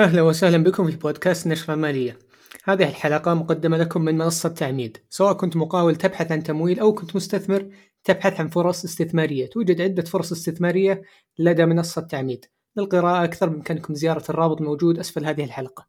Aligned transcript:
أهلا 0.00 0.22
وسهلا 0.22 0.64
بكم 0.64 0.90
في 0.90 0.96
بودكاست 0.96 1.46
نشرة 1.46 1.74
مالية. 1.74 2.18
هذه 2.64 2.88
الحلقة 2.88 3.34
مقدمة 3.34 3.76
لكم 3.76 4.02
من 4.02 4.18
منصة 4.18 4.48
تعميد. 4.48 4.96
سواء 5.10 5.32
كنت 5.32 5.56
مقاول 5.56 5.96
تبحث 5.96 6.32
عن 6.32 6.42
تمويل 6.42 6.80
أو 6.80 6.94
كنت 6.94 7.16
مستثمر 7.16 7.68
تبحث 8.04 8.40
عن 8.40 8.48
فرص 8.48 8.84
استثمارية. 8.84 9.46
توجد 9.46 9.80
عدة 9.80 10.02
فرص 10.02 10.32
استثمارية 10.32 11.02
لدى 11.38 11.66
منصة 11.66 12.02
تعميد. 12.02 12.44
للقراءة 12.76 13.24
أكثر 13.24 13.48
بإمكانكم 13.48 13.94
زيارة 13.94 14.24
الرابط 14.30 14.60
موجود 14.60 14.98
أسفل 14.98 15.26
هذه 15.26 15.44
الحلقة. 15.44 15.86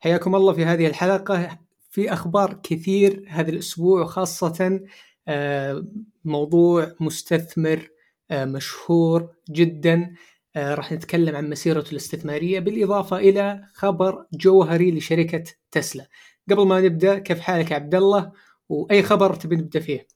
حياكم 0.00 0.34
الله 0.34 0.52
في 0.52 0.64
هذه 0.64 0.86
الحلقة. 0.86 1.58
في 1.90 2.12
أخبار 2.12 2.60
كثير 2.62 3.24
هذا 3.28 3.50
الأسبوع 3.50 4.04
خاصة 4.04 4.80
آه، 5.28 5.86
موضوع 6.24 6.94
مستثمر 7.00 7.88
آه، 8.30 8.44
مشهور 8.44 9.28
جدا. 9.50 10.14
راح 10.56 10.92
نتكلم 10.92 11.36
عن 11.36 11.50
مسيرته 11.50 11.90
الاستثمارية 11.90 12.60
بالإضافة 12.60 13.16
إلى 13.16 13.64
خبر 13.74 14.26
جوهري 14.32 14.90
لشركة 14.90 15.44
تسلا. 15.70 16.06
قبل 16.50 16.66
ما 16.66 16.80
نبدأ 16.80 17.18
كيف 17.18 17.40
حالك 17.40 17.70
يا 17.70 17.76
عبد 17.76 17.94
الله 17.94 18.32
وأي 18.68 19.02
خبر 19.02 19.34
تبي 19.34 19.56
نبدأ 19.56 19.80
فيه؟ 19.80 20.06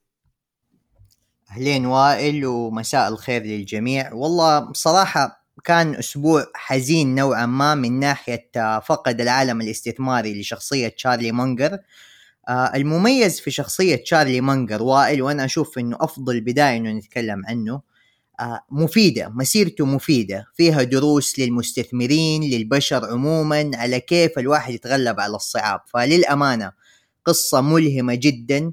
أهلين 1.51 1.87
وائل 1.87 2.47
ومساء 2.47 3.09
الخير 3.09 3.43
للجميع، 3.43 4.13
والله 4.13 4.61
بصراحة 4.71 5.47
كان 5.65 5.95
أسبوع 5.95 6.47
حزين 6.55 7.15
نوعا 7.15 7.47
ما 7.47 7.75
من 7.75 8.01
ناحية 8.01 8.51
فقد 8.80 9.21
العالم 9.21 9.61
الاستثماري 9.61 10.41
لشخصية 10.41 10.89
تشارلي 10.89 11.33
مونجر. 11.33 11.79
آه، 12.49 12.73
المميز 12.75 13.41
في 13.41 13.51
شخصية 13.51 13.97
تشارلي 13.97 14.41
مونجر 14.41 14.83
وائل 14.83 15.23
وأنا 15.23 15.45
أشوف 15.45 15.79
إنه 15.79 15.97
أفضل 16.01 16.41
بداية 16.41 16.77
إنه 16.77 16.93
نتكلم 16.93 17.43
عنه 17.47 17.83
آه، 18.41 18.61
مفيدة 18.71 19.29
مسيرته 19.29 19.87
مفيدة 19.87 20.47
فيها 20.55 20.83
دروس 20.83 21.38
للمستثمرين 21.38 22.43
للبشر 22.43 23.05
عموما 23.13 23.71
على 23.74 24.01
كيف 24.01 24.38
الواحد 24.38 24.74
يتغلب 24.74 25.21
على 25.21 25.37
الصعاب. 25.37 25.80
فللأمانة 25.87 26.73
قصة 27.25 27.60
ملهمة 27.60 28.15
جدا 28.15 28.73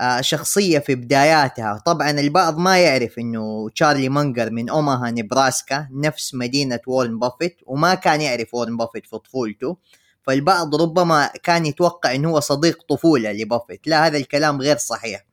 آه، 0.00 0.20
شخصية 0.20 0.78
في 0.78 0.94
بداياتها. 0.94 1.82
طبعا 1.86 2.10
البعض 2.10 2.58
ما 2.58 2.78
يعرف 2.78 3.18
إنه 3.18 3.70
تشارلي 3.70 4.08
مانجر 4.08 4.50
من 4.50 4.68
أوماها 4.68 5.10
نبراسكا 5.10 5.88
نفس 5.92 6.34
مدينة 6.34 6.80
وورن 6.86 7.18
بافيت 7.18 7.56
وما 7.66 7.94
كان 7.94 8.20
يعرف 8.20 8.54
وورن 8.54 8.76
بافيت 8.76 9.06
في 9.06 9.18
طفولته. 9.18 9.76
فالبعض 10.22 10.74
ربما 10.74 11.30
كان 11.42 11.66
يتوقع 11.66 12.14
إنه 12.14 12.30
هو 12.30 12.40
صديق 12.40 12.82
طفولة 12.88 13.32
لبافيت. 13.32 13.86
لا 13.86 14.06
هذا 14.06 14.18
الكلام 14.18 14.60
غير 14.60 14.76
صحيح. 14.76 15.27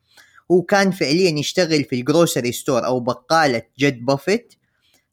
هو 0.50 0.62
كان 0.62 0.90
فعليا 0.90 1.30
يشتغل 1.38 1.84
في 1.84 1.96
ال 2.00 2.07
grocery 2.07 2.52
store 2.52 2.86
أو 2.86 3.00
بقالة 3.00 3.62
جد 3.78 4.04
بافيت 4.04 4.54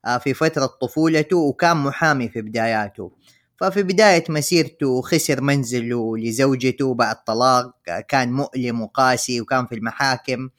آه، 0.06 0.18
في 0.18 0.34
فترة 0.34 0.66
طفولته 0.66 1.38
وكان 1.38 1.78
محامي 1.78 2.30
في 2.30 2.42
بداياته. 2.42 3.12
ففي 3.60 3.84
بداية 3.84 4.24
مسيرته 4.30 5.02
خسر 5.02 5.42
منزله 5.42 6.18
لزوجته 6.18 6.94
بعد 6.94 7.24
طلاق 7.24 7.76
آه، 7.90 8.00
كان 8.00 8.32
مؤلم 8.34 8.82
وقاسي 8.82 9.42
وكان 9.42 9.68
في 9.68 9.76
المحاكم. 9.76 10.50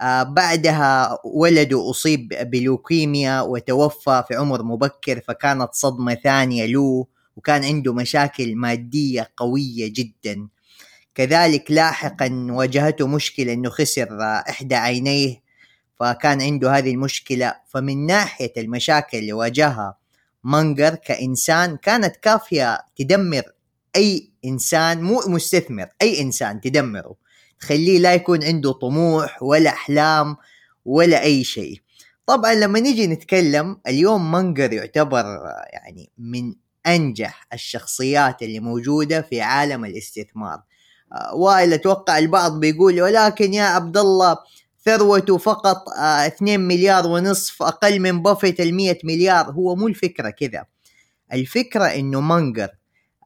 آه، 0.00 0.22
بعدها 0.22 1.18
ولده 1.24 1.90
أصيب 1.90 2.28
بلوكيميا 2.28 3.40
وتوفى 3.40 4.24
في 4.28 4.34
عمر 4.34 4.62
مبكر 4.62 5.20
فكانت 5.28 5.68
صدمة 5.74 6.14
ثانية 6.14 6.66
له 6.66 7.06
وكان 7.36 7.64
عنده 7.64 7.92
مشاكل 7.94 8.56
مادية 8.56 9.32
قوية 9.36 9.92
جدا. 9.92 10.48
كذلك 11.14 11.70
لاحقا 11.70 12.46
واجهته 12.50 13.06
مشكلة 13.06 13.52
إنه 13.52 13.70
خسر 13.70 14.08
إحدى 14.22 14.74
عينيه 14.74 15.42
فكان 16.00 16.42
عنده 16.42 16.78
هذه 16.78 16.90
المشكلة. 16.90 17.54
فمن 17.68 18.06
ناحية 18.06 18.52
المشاكل 18.56 19.18
اللي 19.18 19.32
واجهها 19.32 19.98
مانجر 20.44 20.94
كإنسان 20.94 21.76
كانت 21.76 22.16
كافية 22.16 22.78
تدمر 22.96 23.42
أي 23.96 24.30
إنسان 24.44 25.02
مو 25.02 25.22
مستثمر 25.26 25.86
أي 26.02 26.20
إنسان 26.20 26.60
تدمره. 26.60 27.14
تخليه 27.60 27.98
لا 27.98 28.14
يكون 28.14 28.44
عنده 28.44 28.72
طموح 28.72 29.42
ولا 29.42 29.70
أحلام 29.70 30.36
ولا 30.84 31.22
أي 31.22 31.44
شيء. 31.44 31.80
طبعا 32.26 32.54
لما 32.54 32.80
نيجي 32.80 33.06
نتكلم 33.06 33.80
اليوم 33.86 34.32
مانجر 34.32 34.72
يعتبر 34.72 35.24
يعني 35.72 36.10
من 36.18 36.54
أنجح 36.86 37.46
الشخصيات 37.52 38.42
اللي 38.42 38.60
موجودة 38.60 39.22
في 39.22 39.40
عالم 39.40 39.84
الاستثمار. 39.84 40.62
وائل 41.34 41.72
أتوقع 41.72 42.18
البعض 42.18 42.60
بيقول 42.60 43.02
ولكن 43.02 43.54
يا 43.54 43.64
عبد 43.64 43.96
الله 43.96 44.36
ثروته 44.84 45.38
فقط 45.38 45.84
2 45.98 46.48
آه، 46.48 46.56
مليار 46.56 47.06
ونصف 47.06 47.62
أقل 47.62 48.00
من 48.00 48.22
بافيت 48.22 48.60
ال 48.60 48.74
100 48.74 48.98
مليار. 49.04 49.50
هو 49.50 49.76
مو 49.76 49.88
الفكرة 49.88 50.30
كذا. 50.30 50.64
الفكرة 51.32 51.84
إنه 51.84 52.20
مانجر 52.20 52.68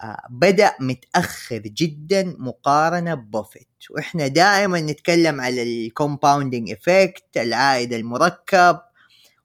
آه، 0.03 0.23
بدأ 0.31 0.73
متأخر 0.81 1.59
جدا 1.59 2.37
مقارنة 2.39 3.15
ببافيت. 3.15 3.69
وإحنا 3.91 4.27
دائما 4.27 4.81
نتكلم 4.81 5.41
على 5.41 5.63
ال 5.63 5.72
compounding 5.72 6.71
effect 6.71 7.37
العائد 7.37 7.93
المركب. 7.93 8.79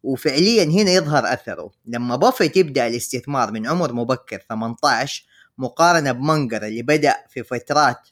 وفعليا 0.03 0.63
هنا 0.63 0.91
يظهر 0.91 1.33
أثره. 1.33 1.71
لما 1.85 2.15
بافيت 2.15 2.57
يبدأ 2.57 2.87
الاستثمار 2.87 3.51
من 3.51 3.67
عمر 3.67 3.93
مبكر 3.93 4.39
18 4.49 5.25
مقارنة 5.57 6.11
بمانجر 6.11 6.65
اللي 6.65 6.81
بدأ 6.81 7.15
في 7.29 7.43
فترات 7.43 8.07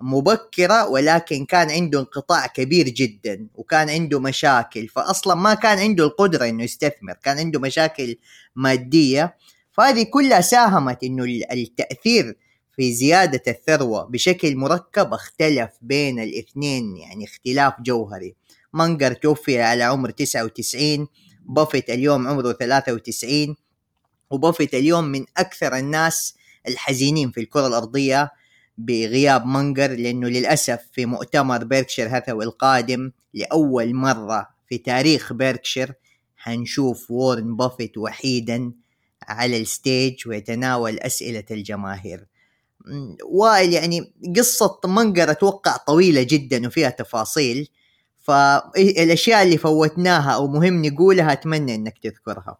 مبكرة 0.00 0.88
ولكن 0.88 1.44
كان 1.44 1.70
عنده 1.70 2.00
انقطاع 2.00 2.46
كبير 2.46 2.88
جدا 2.88 3.46
وكان 3.54 3.90
عنده 3.90 4.20
مشاكل. 4.20 4.88
فأصلا 4.88 5.34
ما 5.34 5.54
كان 5.54 5.78
عنده 5.78 6.04
القدرة 6.04 6.48
إنه 6.48 6.64
يستثمر 6.64 7.12
كان 7.12 7.38
عنده 7.38 7.60
مشاكل 7.60 8.16
مادية. 8.56 9.36
فهذه 9.72 10.02
كلها 10.02 10.40
ساهمت 10.40 11.04
إنه 11.04 11.24
التأثير 11.52 12.36
في 12.76 12.92
زيادة 12.92 13.42
الثروة 13.48 14.04
بشكل 14.04 14.56
مركب 14.56 15.12
اختلف 15.14 15.70
بين 15.82 16.20
الاثنين 16.20 16.96
يعني 16.96 17.24
اختلاف 17.24 17.74
جوهري. 17.80 18.34
مانجر 18.72 19.12
توفي 19.12 19.62
على 19.62 19.84
عمر 19.84 20.10
99 20.10 21.08
بافيت 21.44 21.90
اليوم 21.90 22.28
عمره 22.28 22.52
93 22.52 23.56
وبافيت 24.30 24.74
اليوم 24.74 25.04
من 25.04 25.24
أكثر 25.36 25.76
الناس 25.76 26.34
الحزينين 26.68 27.30
في 27.30 27.40
الكرة 27.40 27.66
الأرضية. 27.66 28.30
بغياب 28.78 29.46
مانجر 29.46 29.90
لأنه 29.90 30.28
للأسف 30.28 30.80
في 30.92 31.06
مؤتمر 31.06 31.64
بيركشير 31.64 32.08
هاثاوي 32.08 32.44
القادم 32.44 33.10
لأول 33.34 33.94
مرة 33.94 34.48
في 34.68 34.78
تاريخ 34.78 35.32
بيركشير 35.32 35.92
حنشوف 36.36 37.10
وورن 37.10 37.56
بافيت 37.56 37.98
وحيدا 37.98 38.72
على 39.22 39.60
ال 39.60 39.71
stage 39.71 40.28
ويتناول 40.28 40.98
أسئلة 40.98 41.44
الجماهير. 41.50 42.26
وائل 43.24 43.72
يعني 43.72 44.12
قصة 44.36 44.80
مانجر 44.84 45.30
أتوقع 45.30 45.76
طويلة 45.76 46.22
جدا 46.22 46.66
وفيها 46.66 46.90
تفاصيل 46.90 47.68
فالاشياء 48.18 49.42
اللي 49.42 49.58
فوتناها 49.58 50.30
أو 50.30 50.48
مهم 50.48 50.84
نقولها 50.86 51.32
أتمنى 51.32 51.74
إنك 51.74 51.98
تذكرها. 51.98 52.58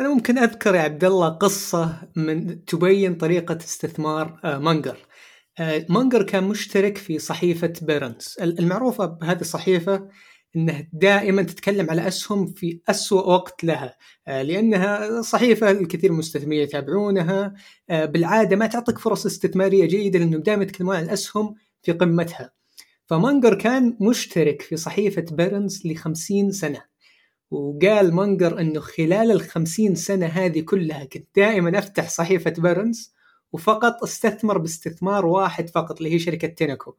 أنا 0.00 0.08
ممكن 0.14 0.38
أذكر 0.38 0.74
يا 0.74 0.80
عبد 0.80 1.04
الله 1.04 1.28
قصة 1.28 2.08
من 2.16 2.64
تبين 2.64 3.14
طريقة 3.14 3.56
استثمار 3.56 4.40
آه، 4.44 4.58
مانجر. 4.58 4.96
آه، 5.58 5.86
مانجر 5.88 6.22
كان 6.22 6.44
مشترك 6.44 6.98
في 6.98 7.18
صحيفة 7.18 7.72
Barron's 7.82 8.36
المعروفة 8.40 9.06
بهذه 9.06 9.40
الصحيفة 9.40 10.08
إنها 10.56 10.88
دائما 10.92 11.42
تتكلم 11.42 11.90
على 11.90 12.08
أسهم 12.08 12.46
في 12.46 12.80
أسوأ 12.88 13.22
وقت 13.22 13.64
لها. 13.64 13.96
آه، 14.28 14.42
لأنها 14.42 15.22
صحيفة 15.22 15.70
الكثير 15.70 16.10
من 16.10 16.14
المستثمرين 16.14 16.62
يتابعونها. 16.62 17.54
بالعادة 17.88 18.56
ما 18.56 18.66
تعطيك 18.66 18.98
فرص 18.98 19.26
استثمارية 19.26 19.86
جيدة 19.86 20.18
لانهم 20.18 20.42
دائما 20.42 20.62
يتكلمون 20.62 20.96
عن 20.96 21.04
الأسهم 21.04 21.54
في 21.82 21.92
قمتها. 21.92 22.52
فمانجر 23.06 23.54
كان 23.54 23.96
مشترك 24.00 24.62
في 24.62 24.76
صحيفة 24.76 25.24
Barron's 25.32 25.86
ل 25.86 25.96
50 25.96 26.52
سنة. 26.52 26.93
وقال 27.54 28.14
مانجر 28.14 28.60
إنه 28.60 28.80
خلال 28.80 29.30
الخمسين 29.30 29.94
سنة 29.94 30.26
هذه 30.26 30.60
كلها 30.60 31.04
كنت 31.04 31.26
دائما 31.36 31.78
أفتح 31.78 32.08
صحيفة 32.08 32.54
Barron's 32.58 33.14
وفقط 33.52 34.02
أستثمر 34.02 34.58
باستثمار 34.58 35.26
واحد 35.26 35.70
فقط 35.70 35.96
اللي 35.96 36.14
هي 36.14 36.18
شركة 36.18 36.48
Tenneco 36.48 36.94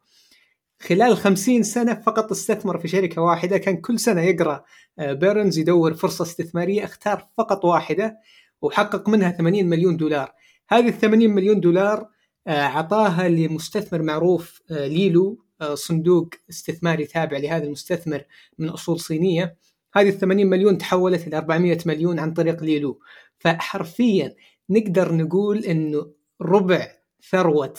خلال 0.81 1.17
خمسين 1.17 1.63
سنة 1.63 1.93
فقط 1.93 2.31
أستثمر 2.31 2.79
في 2.79 2.87
شركة 2.87 3.21
واحدة 3.21 3.57
كان 3.57 3.77
كل 3.77 3.99
سنة 3.99 4.21
يقرأ 4.21 4.63
آه، 4.99 5.13
Barron's 5.13 5.57
يدور 5.57 5.93
فرصة 5.93 6.23
استثمارية 6.23 6.83
أختار 6.83 7.27
فقط 7.37 7.65
واحدة 7.65 8.17
وحقق 8.61 9.09
منها 9.09 9.31
80 9.31 9.65
مليون 9.65 9.97
دولار. 9.97 10.33
هذه 10.69 10.87
ال 10.87 10.93
80 10.93 11.29
مليون 11.29 11.59
دولار 11.59 12.09
آه، 12.47 12.61
عطاها 12.61 13.27
لمستثمر 13.29 14.01
معروف 14.01 14.61
آه، 14.71 14.87
ليلو 14.87 15.45
صندوق 15.73 16.29
استثماري 16.49 17.05
تابع 17.05 17.37
لهذا 17.37 17.63
المستثمر 17.63 18.23
من 18.57 18.69
أصول 18.69 18.99
صينية. 18.99 19.57
هذه 19.95 20.09
ال 20.09 20.19
80 20.19 20.47
مليون 20.47 20.77
تحولت 20.77 21.27
إلى 21.27 21.37
400 21.37 21.77
مليون 21.85 22.19
عن 22.19 22.33
طريق 22.33 22.63
ليلو. 22.63 22.99
فحرفيا 23.39 24.35
نقدر 24.69 25.15
نقول 25.15 25.65
إنه 25.65 26.11
ربع 26.41 26.87
ثروة 27.29 27.73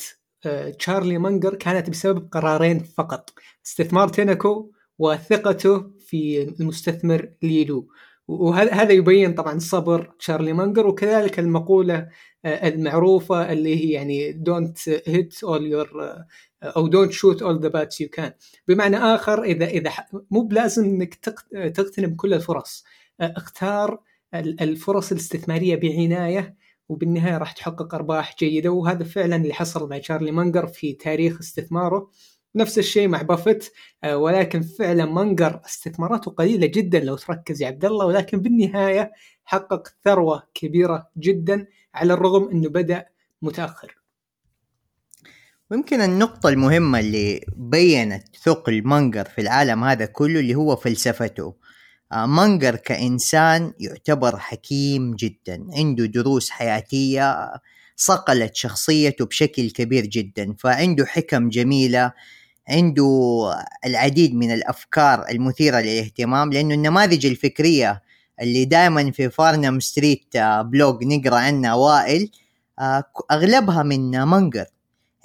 آه، 0.47 0.71
تشارلي 0.71 1.19
مانجر 1.19 1.55
كانت 1.55 1.91
بسبب 1.91 2.29
قرارين 2.33 2.79
فقط 2.79 3.33
استثمار 3.67 4.09
Tenneco 4.09 4.71
وثقته 4.99 5.91
في 5.99 6.43
المستثمر 6.43 7.31
ليلو. 7.43 7.89
وهذا 8.29 8.93
يبين 8.93 9.35
طبعا 9.35 9.59
صبر 9.59 10.15
تشارلي 10.19 10.53
مانجر 10.53 10.87
وكذلك 10.87 11.39
المقولة 11.39 12.09
المعروفة 12.45 13.53
اللي 13.53 13.85
هي 13.85 13.91
يعني 13.91 14.33
don't 14.33 14.89
hit 14.89 15.45
all 15.45 15.67
your 15.67 15.89
أو 16.67 16.89
don't 16.89 17.13
shoot 17.13 17.43
all 17.43 17.61
the 17.61 17.69
bats 17.69 18.01
you 18.01 18.09
can 18.09 18.33
بمعنى 18.69 18.97
آخر 18.97 19.43
إذا 19.43 19.67
إذا 19.67 19.93
مو 20.31 20.41
بلازم 20.41 20.85
إنك 20.85 21.15
تغتنم 21.75 22.15
كل 22.15 22.35
الفرص. 22.35 22.85
اختار 23.21 24.01
الفرص 24.35 25.13
الاستثمارية 25.13 25.77
بعناية 25.77 26.57
وبالنهاية 26.89 27.39
راح 27.39 27.53
تحقق 27.53 27.95
أرباح 27.95 28.37
جيدة. 28.39 28.71
وهذا 28.71 29.05
فعلا 29.05 29.37
اللي 29.37 29.55
حصل 29.55 29.89
مع 29.89 29.99
تشارلي 29.99 30.31
مانجر 30.31 30.67
في 30.67 30.93
تاريخ 30.93 31.39
استثماره. 31.39 32.11
نفس 32.55 32.79
الشيء 32.79 33.09
مع 33.09 33.23
بافت 33.23 33.73
ولكن 34.07 34.63
فعلا 34.63 35.05
مانجر 35.05 35.61
استثماراته 35.67 36.31
قليلة 36.31 36.67
جدا 36.67 37.01
لو 37.01 37.17
تركز 37.17 37.63
يا 37.63 37.67
عبد 37.67 37.85
الله. 37.85 38.07
ولكن 38.07 38.41
بالنهاية 38.41 39.13
حقق 39.45 39.89
ثروة 40.05 40.43
كبيرة 40.55 41.11
جدا 41.19 41.67
على 41.95 42.13
الرغم 42.13 42.49
إنه 42.49 42.69
بدأ 42.69 43.07
متأخر. 43.43 44.06
ويمكن 45.71 46.01
النقطة 46.01 46.49
المهمة 46.49 46.99
اللي 47.01 47.41
بينت 47.57 48.25
ثقل 48.45 48.83
مانجر 48.85 49.25
في 49.25 49.41
العالم 49.41 49.85
هذا 49.85 50.07
كله 50.07 50.41
اللي 50.41 50.55
هو 50.55 50.77
فلسفته. 50.77 51.55
آه، 52.13 52.27
مانجر 52.27 52.77
كإنسان 52.77 53.73
يعتبر 53.81 54.39
حكيم 54.39 55.15
جدا 55.17 55.67
عنده 55.73 56.07
دروس 56.07 56.51
حياتية 56.51 57.53
صقلت 57.97 58.55
شخصيته 58.57 59.27
بشكل 59.27 59.71
كبير 59.71 60.07
جدا 60.07 60.55
فعنده 60.59 61.07
حكم 61.07 61.49
جميلة 61.49 62.13
عنده 62.69 63.41
العديد 63.87 64.35
من 64.35 64.51
الأفكار 64.55 65.29
المثيرة 65.31 65.81
للاهتمام 65.81 66.53
لأنه 66.53 66.75
النماذج 66.75 67.27
الفكرية 67.27 68.03
اللي 68.43 68.65
دائما 68.65 69.11
في 69.11 69.31
Farnam 69.31 69.81
Street 69.81 70.37
آه، 70.37 70.63
blog 70.63 71.05
نقرأ 71.05 71.37
عنها 71.37 71.75
وائل 71.75 72.31
آه، 72.79 73.05
أغلبها 73.31 73.83
من 73.83 74.23
مانجر. 74.23 74.67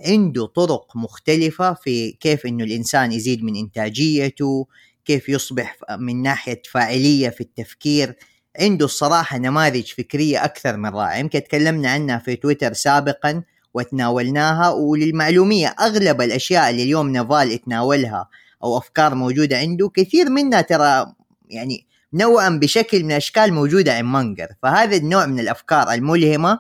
عنده 0.06 0.46
طرق 0.46 0.96
مختلفة 0.96 1.74
في 1.74 2.12
كيف 2.12 2.46
إنه 2.46 2.64
الإنسان 2.64 3.12
يزيد 3.12 3.44
من 3.44 3.56
إنتاجيته 3.56 4.68
كيف 5.06 5.30
يصبح 5.30 5.78
من 6.00 6.22
ناحية 6.22 6.62
فاعلية 6.72 7.30
في 7.30 7.42
التفكير. 7.42 8.16
عنده 8.60 8.86
الصراحة 8.86 9.38
نماذج 9.38 9.86
فكرية 9.86 10.46
أكثر 10.46 10.78
من 10.78 10.90
رائعة. 10.90 11.18
يمكن 11.18 11.44
تكلمنا 11.44 11.92
عنها 11.92 12.18
في 12.18 12.36
تويتر 12.36 12.74
سابقا 12.74 13.44
وتناولناها 13.74 14.70
وللمعلومية 14.70 15.68
أغلب 15.68 16.22
الأشياء 16.22 16.70
اللي 16.70 16.84
اليوم 16.84 17.10
نافال 17.10 17.52
يتناولها 17.52 18.30
أو 18.64 18.78
أفكار 18.78 19.16
موجودة 19.16 19.58
عنده 19.58 19.90
كثير 19.96 20.30
منها 20.30 20.62
ترى 20.62 21.14
يعني 21.50 21.88
نوعا 22.14 22.50
بشكل 22.50 23.04
من 23.04 23.12
الأشكال 23.12 23.54
موجودة 23.54 23.94
عند 23.94 24.06
مانجر. 24.06 24.48
فهذا 24.64 24.96
النوع 24.98 25.26
من 25.26 25.40
الأفكار 25.40 25.94
الملهمة 25.94 26.60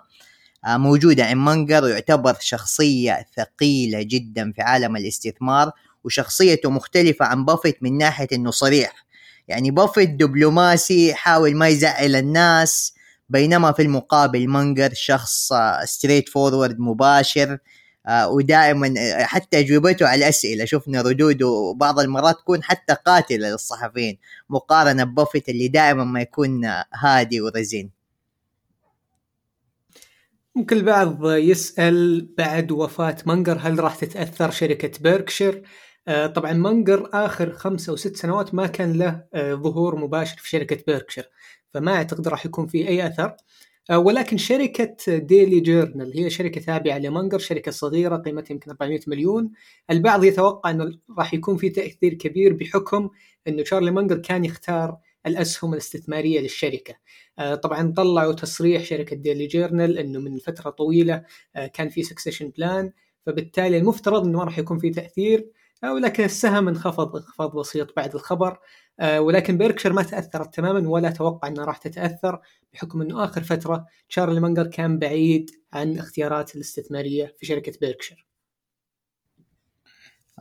موجودة 0.67 1.25
عند 1.25 1.37
مانجر 1.37 1.83
ويعتبر 1.83 2.37
شخصية 2.39 3.25
ثقيلة 3.37 4.01
جدا 4.01 4.51
في 4.51 4.61
عالم 4.61 4.95
الاستثمار 4.95 5.71
وشخصيته 6.03 6.69
مختلفة 6.69 7.25
عن 7.25 7.45
بافيت 7.45 7.83
من 7.83 7.97
ناحية 7.97 8.27
إنه 8.33 8.51
صريح. 8.51 9.05
يعني 9.47 9.71
بافيت 9.71 10.09
دبلوماسي 10.09 11.09
يحاول 11.09 11.55
ما 11.55 11.67
يزعل 11.67 12.15
الناس 12.15 12.93
بينما 13.29 13.71
في 13.71 13.81
المقابل 13.81 14.47
مانجر 14.47 14.93
شخص 14.93 15.53
straight 15.85 16.27
آه، 16.27 16.31
forward 16.31 16.79
مباشر 16.79 17.57
آه، 18.07 18.29
ودائما 18.29 18.93
حتى 19.23 19.59
أجوبته 19.59 20.07
على 20.07 20.23
الأسئلة. 20.23 20.65
شفنا 20.65 21.01
ردوده 21.01 21.73
بعض 21.77 21.99
المرات 21.99 22.35
تكون 22.35 22.63
حتى 22.63 22.95
قاتلة 23.05 23.49
للصحفيين 23.49 24.17
مقارنة 24.49 25.03
ببافيت 25.03 25.49
اللي 25.49 25.67
دائما 25.67 26.03
ما 26.03 26.21
يكون 26.21 26.65
هادي 26.93 27.41
ورزين. 27.41 28.00
ممكن 30.55 30.77
البعض 30.77 31.25
يسأل 31.25 32.27
بعد 32.37 32.71
وفاة 32.71 33.17
منقر 33.25 33.57
هل 33.61 33.79
راح 33.79 33.95
تتأثر 33.95 34.51
شركة 34.51 34.91
Berkshire؟ 35.01 35.63
آه، 36.07 36.27
طبعا 36.27 36.53
منقر 36.53 37.09
آخر 37.13 37.51
خمسة 37.51 37.91
أو 37.91 37.95
ست 37.95 38.15
سنوات 38.15 38.53
ما 38.55 38.67
كان 38.67 38.93
له 38.93 39.23
آه، 39.33 39.53
ظهور 39.53 39.95
مباشر 39.95 40.37
في 40.37 40.49
شركة 40.49 40.83
Berkshire 40.87 41.29
فما 41.73 41.93
أعتقد 41.93 42.27
راح 42.27 42.45
يكون 42.45 42.67
في 42.67 42.87
أي 42.87 43.07
أثر 43.07 43.35
آه، 43.89 43.97
ولكن 43.99 44.37
شركة 44.37 45.17
Daily 45.17 45.59
Journal 45.59 46.13
هي 46.17 46.29
شركة 46.29 46.61
تابعة 46.61 46.97
لمنقر 46.97 47.39
شركة 47.39 47.71
صغيرة 47.71 48.17
قيمتها 48.17 48.53
يمكن 48.53 48.71
400 48.71 48.99
مليون 49.07 49.51
البعض 49.91 50.23
يتوقع 50.23 50.69
أنه 50.69 50.91
راح 51.17 51.33
يكون 51.33 51.57
في 51.57 51.69
تأثير 51.69 52.13
كبير 52.13 52.53
بحكم 52.53 53.09
أنه 53.47 53.63
شارلي 53.63 53.91
منقر 53.91 54.17
كان 54.17 54.45
يختار 54.45 54.97
الأسهم 55.25 55.73
الاستثمارية 55.73 56.39
للشركة 56.39 56.95
آه، 57.39 57.55
طبعا 57.55 57.93
طلعوا 57.97 58.33
تصريح 58.33 58.83
شركة 58.83 59.15
Daily 59.15 59.47
Journal 59.47 59.97
إنه 59.97 60.19
من 60.19 60.37
فترة 60.37 60.69
طويلة 60.69 61.23
آه، 61.55 61.67
كان 61.67 61.89
في 61.89 62.03
succession 62.03 62.49
plan 62.49 62.91
فبالتالي 63.25 63.77
المفترض 63.77 64.25
إنه 64.25 64.37
ما 64.37 64.43
راح 64.43 64.57
يكون 64.59 64.79
في 64.79 64.89
تأثير 64.89 65.51
آه، 65.83 65.93
ولكن 65.93 66.23
السهم 66.23 66.67
انخفض 66.67 67.15
انخفاض 67.15 67.55
بسيط 67.55 67.95
بعد 67.95 68.15
الخبر 68.15 68.59
ولكن 69.17 69.57
Berkshire 69.57 69.93
ما 69.93 70.03
تأثرت 70.03 70.55
تماما 70.55 70.89
ولا 70.89 71.07
أتوقع 71.07 71.47
انها 71.47 71.65
راح 71.65 71.77
تتأثر 71.77 72.39
بحكم 72.73 73.01
إنه 73.01 73.23
آخر 73.23 73.43
فترة 73.43 73.85
تشارلي 74.09 74.39
مانجر 74.39 74.67
كان 74.67 74.99
بعيد 74.99 75.51
عن 75.73 75.97
اختيارات 75.97 76.55
الاستثمارية 76.55 77.35
في 77.37 77.45
شركة 77.45 77.73
Berkshire. 77.81 78.30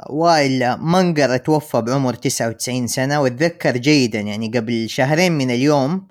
وائل 0.09 0.75
مانجر 0.75 1.37
توفى 1.37 1.81
بعمر 1.81 2.15
99 2.15 2.87
سنة 2.87 3.21
واتذكر 3.21 3.77
جيدا 3.77 4.21
يعني 4.21 4.49
قبل 4.49 4.89
شهرين 4.89 5.33
من 5.33 5.51
اليوم 5.51 6.09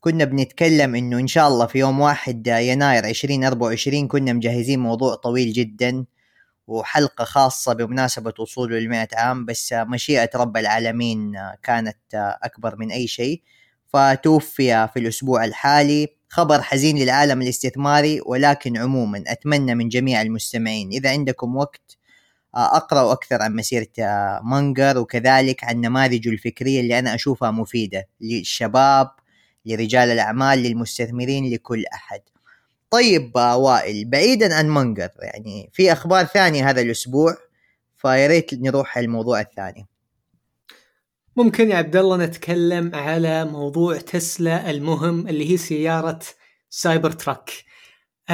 كنا 0.00 0.24
بنتكلم 0.24 0.94
إنه 0.94 1.18
إن 1.18 1.26
شاء 1.26 1.48
الله 1.48 1.66
في 1.66 1.78
يوم 1.78 2.00
واحد 2.00 2.46
يناير 2.46 3.04
2024 3.04 4.08
كنا 4.08 4.32
مجهزين 4.32 4.80
موضوع 4.80 5.14
طويل 5.14 5.52
جدا 5.52 6.04
وحلقة 6.66 7.24
خاصة 7.24 7.72
بمناسبة 7.72 8.34
وصوله 8.38 8.78
للمئة 8.78 9.08
عام 9.12 9.44
بس 9.44 9.72
مشيئة 9.72 10.30
رب 10.34 10.56
العالمين 10.56 11.32
كانت 11.62 11.98
أكبر 12.42 12.76
من 12.76 12.90
أي 12.90 13.06
شيء. 13.06 13.42
فتوفي 13.92 14.88
في 14.92 14.98
الأسبوع 14.98 15.44
الحالي 15.44 16.08
خبر 16.28 16.62
حزين 16.62 16.98
للعالم 16.98 17.42
الاستثماري 17.42 18.20
ولكن 18.26 18.76
عموما 18.76 19.24
أتمنى 19.26 19.74
من 19.74 19.88
جميع 19.88 20.22
المستمعين 20.22 20.90
إذا 20.92 21.10
عندكم 21.10 21.56
وقت 21.56 21.98
أقرأوا 22.54 23.12
أكثر 23.12 23.42
عن 23.42 23.54
مسيرة 23.54 23.88
مانجر 24.42 24.98
وكذلك 24.98 25.64
عن 25.64 25.80
نماذجه 25.80 26.28
الفكرية 26.28 26.80
اللي 26.80 26.98
أنا 26.98 27.14
أشوفها 27.14 27.50
مفيدة 27.50 28.08
للشباب 28.20 29.10
لرجال 29.66 30.08
الأعمال 30.08 30.58
للمستثمرين 30.58 31.54
لكل 31.54 31.84
أحد. 31.94 32.20
طيب 32.90 33.36
وائل 33.36 34.04
بعيدا 34.04 34.54
عن 34.54 34.68
منقر 34.68 35.10
يعني 35.20 35.70
في 35.72 35.92
أخبار 35.92 36.24
ثانية 36.24 36.70
هذا 36.70 36.80
الأسبوع 36.80 37.36
فياريت 37.96 38.54
نروح 38.54 38.98
الموضوع 38.98 39.40
الثاني. 39.40 39.86
ممكن 41.36 41.70
يا 41.70 41.76
عبد 41.76 41.96
الله 41.96 42.16
نتكلم 42.16 42.94
على 42.94 43.44
موضوع 43.44 43.96
تسلا 43.96 44.70
المهم 44.70 45.28
اللي 45.28 45.50
هي 45.50 45.56
سيارة 45.56 46.18
Cybertruck. 46.70 47.50
آه، 47.50 47.69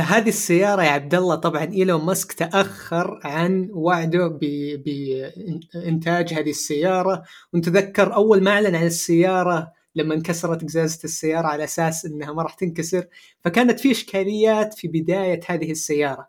هذه 0.01 0.29
السيارة 0.29 0.83
يا 0.83 0.91
عبد 0.91 1.15
الله 1.15 1.35
طبعا 1.35 1.65
إيلون 1.65 2.05
ماسك 2.05 2.33
تأخر 2.33 3.21
عن 3.25 3.69
وعده 3.73 4.39
بإنتاج 4.85 6.35
هذه 6.35 6.51
السيارة. 6.51 7.23
ونتذكر 7.53 8.15
أول 8.15 8.43
ما 8.43 8.51
أعلن 8.51 8.75
عن 8.75 8.87
السيارة 8.87 9.73
لما 9.95 10.15
انكسرت 10.15 10.65
قزازه 10.65 11.01
السيارة 11.05 11.47
على 11.47 11.65
أساس 11.65 12.07
إنها 12.07 12.33
ما 12.33 12.43
راح 12.43 12.55
تنكسر 12.55 13.07
فكانت 13.45 13.81
في 13.81 13.91
إشكاليات 13.91 14.75
في 14.75 14.89
بداية 14.89 15.41
هذه 15.47 15.71
السيارة. 15.71 16.29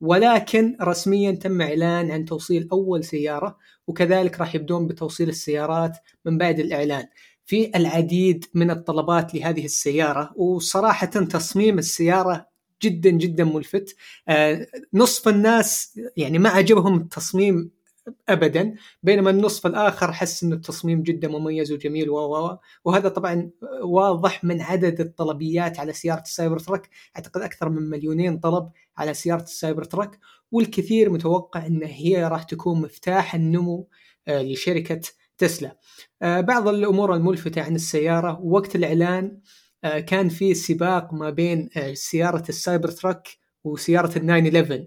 ولكن 0.00 0.76
رسميا 0.82 1.32
تم 1.32 1.62
إعلان 1.62 2.10
عن 2.10 2.24
توصيل 2.24 2.68
أول 2.72 3.04
سيارة 3.04 3.58
وكذلك 3.86 4.40
راح 4.40 4.54
يبدون 4.54 4.86
بتوصيل 4.86 5.28
السيارات 5.28 5.98
من 6.24 6.38
بعد 6.38 6.58
الإعلان. 6.58 7.04
في 7.46 7.70
العديد 7.76 8.44
من 8.54 8.70
الطلبات 8.70 9.34
لهذه 9.34 9.64
السيارة 9.64 10.32
وصراحه 10.36 11.06
تصميم 11.06 11.78
السيارة 11.78 12.57
جدا 12.82 13.10
جدا 13.10 13.44
ملفت. 13.44 13.96
آه، 14.28 14.66
نصف 14.94 15.28
الناس 15.28 16.00
يعني 16.16 16.38
ما 16.38 16.48
عجبهم 16.48 16.96
التصميم 16.96 17.78
ابدا 18.28 18.74
بينما 19.02 19.30
النصف 19.30 19.66
الآخر 19.66 20.12
حس 20.12 20.42
انه 20.44 20.54
التصميم 20.54 21.02
جدا 21.02 21.28
مميز 21.28 21.72
وجميل 21.72 22.10
و 22.10 22.58
وهذا 22.84 23.08
طبعا 23.08 23.50
واضح 23.82 24.44
من 24.44 24.62
عدد 24.62 25.00
الطلبيات 25.00 25.80
على 25.80 25.92
سيارة 25.92 26.20
السايبر 26.20 26.58
تراك. 26.58 26.90
أعتقد 27.16 27.40
أكثر 27.40 27.68
من 27.68 27.82
مليونين 27.82 28.38
طلب 28.38 28.70
على 28.96 29.14
سيارة 29.14 29.42
ال 29.42 29.84
Cybertruck 29.84 30.18
والكثير 30.52 31.10
متوقع 31.10 31.66
إن 31.66 31.82
هي 31.82 32.28
راح 32.28 32.42
تكون 32.42 32.80
مفتاح 32.80 33.34
النمو 33.34 33.88
آه، 34.28 34.42
لشركة 34.42 35.00
تسلا. 35.38 35.76
آه، 36.22 36.40
بعض 36.40 36.68
الأمور 36.68 37.14
الملفتة 37.14 37.62
عن 37.62 37.74
السيارة 37.74 38.40
وقت 38.40 38.76
الإعلان 38.76 39.38
كان 39.82 40.28
في 40.28 40.54
سباق 40.54 41.14
ما 41.14 41.30
بين 41.30 41.70
سيارة 41.94 42.44
ال 42.48 42.88
Cybertruck 42.88 43.28
وسيارة 43.64 44.18
ال 44.18 44.26
nine 44.26 44.56
11 44.56 44.86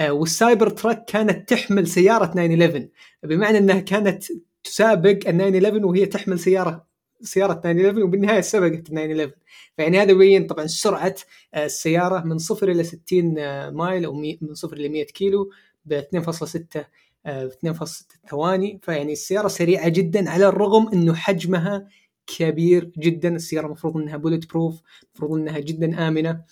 آه، 0.00 0.12
وال 0.12 0.68
Cybertruck 0.68 1.04
كانت 1.04 1.48
تحمل 1.48 1.86
سيارة 1.86 2.26
911 2.26 2.88
بمعنى 3.22 3.58
إنها 3.58 3.80
كانت 3.80 4.24
تسابق 4.64 5.08
ال 5.28 5.38
911 5.38 5.86
وهي 5.86 6.06
تحمل 6.06 6.38
سيارة 6.38 6.86
سيارة 7.20 7.52
911 7.52 8.04
وبالنهاية 8.04 8.40
سبقت 8.40 8.86
911 8.88 9.32
فيعني 9.76 10.02
هذا 10.02 10.10
يبين 10.10 10.46
طبعا 10.46 10.66
سرعة 10.66 11.14
آه، 11.54 11.64
السيارة 11.64 12.20
من 12.24 12.38
صفر 12.38 12.70
إلى 12.70 12.84
60 12.84 13.38
آه، 13.38 13.70
مايل 13.70 14.04
أو 14.04 14.12
من 14.12 14.54
صفر 14.54 14.76
إلى 14.76 14.88
100 14.88 15.04
كيلو 15.04 15.50
ب 15.84 15.92
2.6 15.92 16.86
2.6 17.26 18.18
ثواني. 18.30 18.80
فيعني 18.82 19.12
السيارة 19.12 19.48
سريعة 19.48 19.88
جدا 19.88 20.30
على 20.30 20.48
الرغم 20.48 20.88
إنه 20.92 21.14
حجمها 21.14 21.88
كبير 22.26 22.92
جدا. 22.98 23.36
السيارة 23.36 23.66
المفروض 23.66 23.96
إنها 23.96 24.16
بولت 24.16 24.50
بروف 24.50 24.82
المفروض 25.02 25.40
إنها 25.40 25.58
جدا 25.58 26.08
آمنة. 26.08 26.44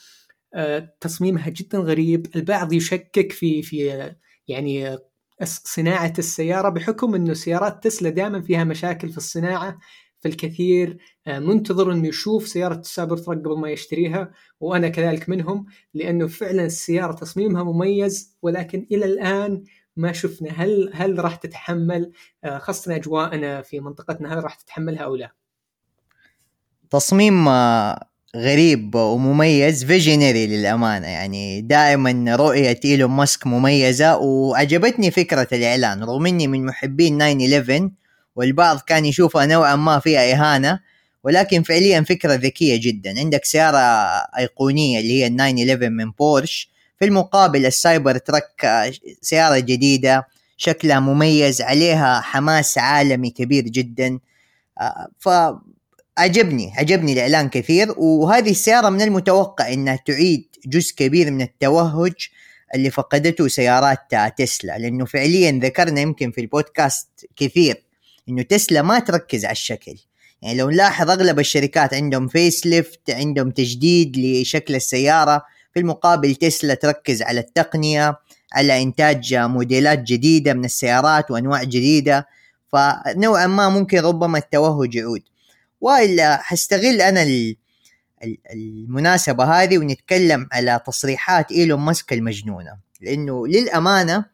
تصميمها 1.01 1.49
جدا 1.49 1.79
غريب. 1.79 2.27
البعض 2.37 2.73
يشكك 2.73 3.33
في 3.33 3.63
في 3.63 4.11
يعني 4.49 4.99
صناعة 5.45 6.13
السيارة 6.19 6.69
بحكم 6.69 7.15
إنه 7.15 7.35
سيارات 7.35 7.85
تسلا 7.85 8.11
دائما 8.11 8.43
فيها 8.43 8.65
مشاكل 8.65 9.09
في 9.09 9.17
الصناعة 9.17 9.79
فالكثير 10.21 10.99
آه، 11.27 11.39
منتظر 11.39 11.93
إنه 11.93 12.09
يشوف 12.09 12.49
سيارة 12.49 12.75
ال 12.75 13.17
Cybertruck 13.17 13.39
قبل 13.39 13.59
ما 13.59 13.71
يشتريها 13.71 14.33
وأنا 14.61 14.89
كذلك 14.89 15.29
منهم 15.29 15.67
لأنه 15.95 16.27
فعلا 16.27 16.65
السيارة 16.67 17.13
تصميمها 17.13 17.63
مميز. 17.63 18.37
ولكن 18.43 18.87
إلى 18.93 19.05
الآن 19.05 19.65
ما 19.97 20.13
شفنا 20.13 20.51
هل 20.51 20.91
هل 20.95 21.25
راح 21.25 21.35
تتحمل 21.37 22.13
آه، 22.45 22.59
خاصة 22.59 22.97
أجواءنا 22.97 23.63
في 23.63 23.81
منطقتنا 23.81 24.35
هل 24.35 24.45
راح 24.45 24.55
تتحملها 24.55 25.03
أو 25.03 25.17
لا؟ 25.17 25.40
تصميم 26.91 27.49
آه، 27.49 28.07
غريب 28.37 28.95
ومميز 28.95 29.85
visionary 29.85 30.47
للأمانة. 30.47 31.07
يعني 31.07 31.61
دائما 31.61 32.37
رؤية 32.37 32.81
إيلون 32.85 33.11
ماسك 33.11 33.47
مميزة 33.47 34.17
وعجبتني 34.17 35.11
فكرة 35.11 35.49
الإعلان. 35.53 36.03
رغم 36.05 36.27
إني 36.27 36.47
من 36.47 36.67
محبين 36.67 37.19
9-11 37.19 37.91
والبعض 38.37 38.81
كان 38.81 39.05
يشوفها 39.05 39.47
نوعا 39.47 39.77
ما 39.77 39.99
فيها 39.99 40.33
إهانة 40.33 40.81
ولكن 41.25 41.63
فعليا 41.63 42.01
فكرة 42.03 42.35
ذكية 42.35 42.81
جدا. 42.81 43.19
عندك 43.21 43.45
سيارة 43.45 43.79
أيقونية 44.39 45.01
اللي 45.01 45.25
هي 45.25 45.29
9-11 45.29 45.89
من 45.89 46.11
بورش. 46.11 46.71
في 46.99 47.05
المقابل 47.05 47.67
السايبر 47.67 48.19
ترك 48.19 48.67
سيارة 49.23 49.59
جديدة 49.59 50.27
شكلها 50.57 51.01
مميز 51.01 51.63
عليها 51.63 52.21
حماس 52.21 52.79
عالمي 52.79 53.31
كبير 53.31 53.65
جدا. 53.65 54.19
آه، 54.81 55.09
ف 55.19 55.29
عجبني 56.19 56.73
عجبني 56.77 57.13
الإعلان 57.13 57.49
كثير 57.49 57.95
وهذه 57.99 58.51
السيارة 58.51 58.89
من 58.89 59.03
المتوقع 59.03 59.73
إنها 59.73 59.99
تعيد 60.07 60.47
جزء 60.67 60.95
كبير 60.95 61.31
من 61.31 61.43
التوهج 61.43 62.29
اللي 62.75 62.91
فقدته 62.91 63.49
سيارات 63.49 63.99
تسلا 64.37 64.79
لأنه 64.79 65.05
فعليا 65.05 65.61
ذكرنا 65.63 66.01
يمكن 66.01 66.31
في 66.31 66.41
البودكاست 66.41 67.09
كثير 67.37 67.83
إنه 68.29 68.43
تسلا 68.43 68.83
ما 68.83 68.99
تركز 68.99 69.45
على 69.45 69.53
الشكل. 69.53 69.97
يعني 70.43 70.59
لو 70.59 70.71
نلاحظ 70.71 71.11
أغلب 71.11 71.39
الشركات 71.39 71.95
عندهم 71.95 72.29
facelift 72.29 73.11
عندهم 73.11 73.51
تجديد 73.51 74.17
لشكل 74.19 74.75
السيارة 74.75 75.43
في 75.75 75.81
المقابل 75.81 76.35
تسلا 76.35 76.75
تركز 76.75 77.23
على 77.23 77.41
التقنية 77.41 78.19
على 78.53 78.83
إنتاج 78.83 79.35
موديلات 79.35 79.99
جديدة 79.99 80.55
من 80.55 80.65
السيارات 80.65 81.31
وأنواع 81.31 81.63
جديدة 81.63 82.29
فنوعا 82.73 83.47
ما 83.47 83.69
ممكن 83.69 83.99
ربما 83.99 84.39
التوهج 84.39 84.95
يعود. 84.95 85.23
وإلا 85.81 86.43
حستغل 86.43 87.01
أنا 87.01 87.27
المناسبة 88.53 89.45
هذه 89.45 89.79
ونتكلم 89.79 90.49
على 90.53 90.81
تصريحات 90.87 91.53
إيلون 91.53 91.81
ماسك 91.81 92.13
المجنونة. 92.13 92.79
لأنه 93.01 93.47
للأمانة 93.47 94.25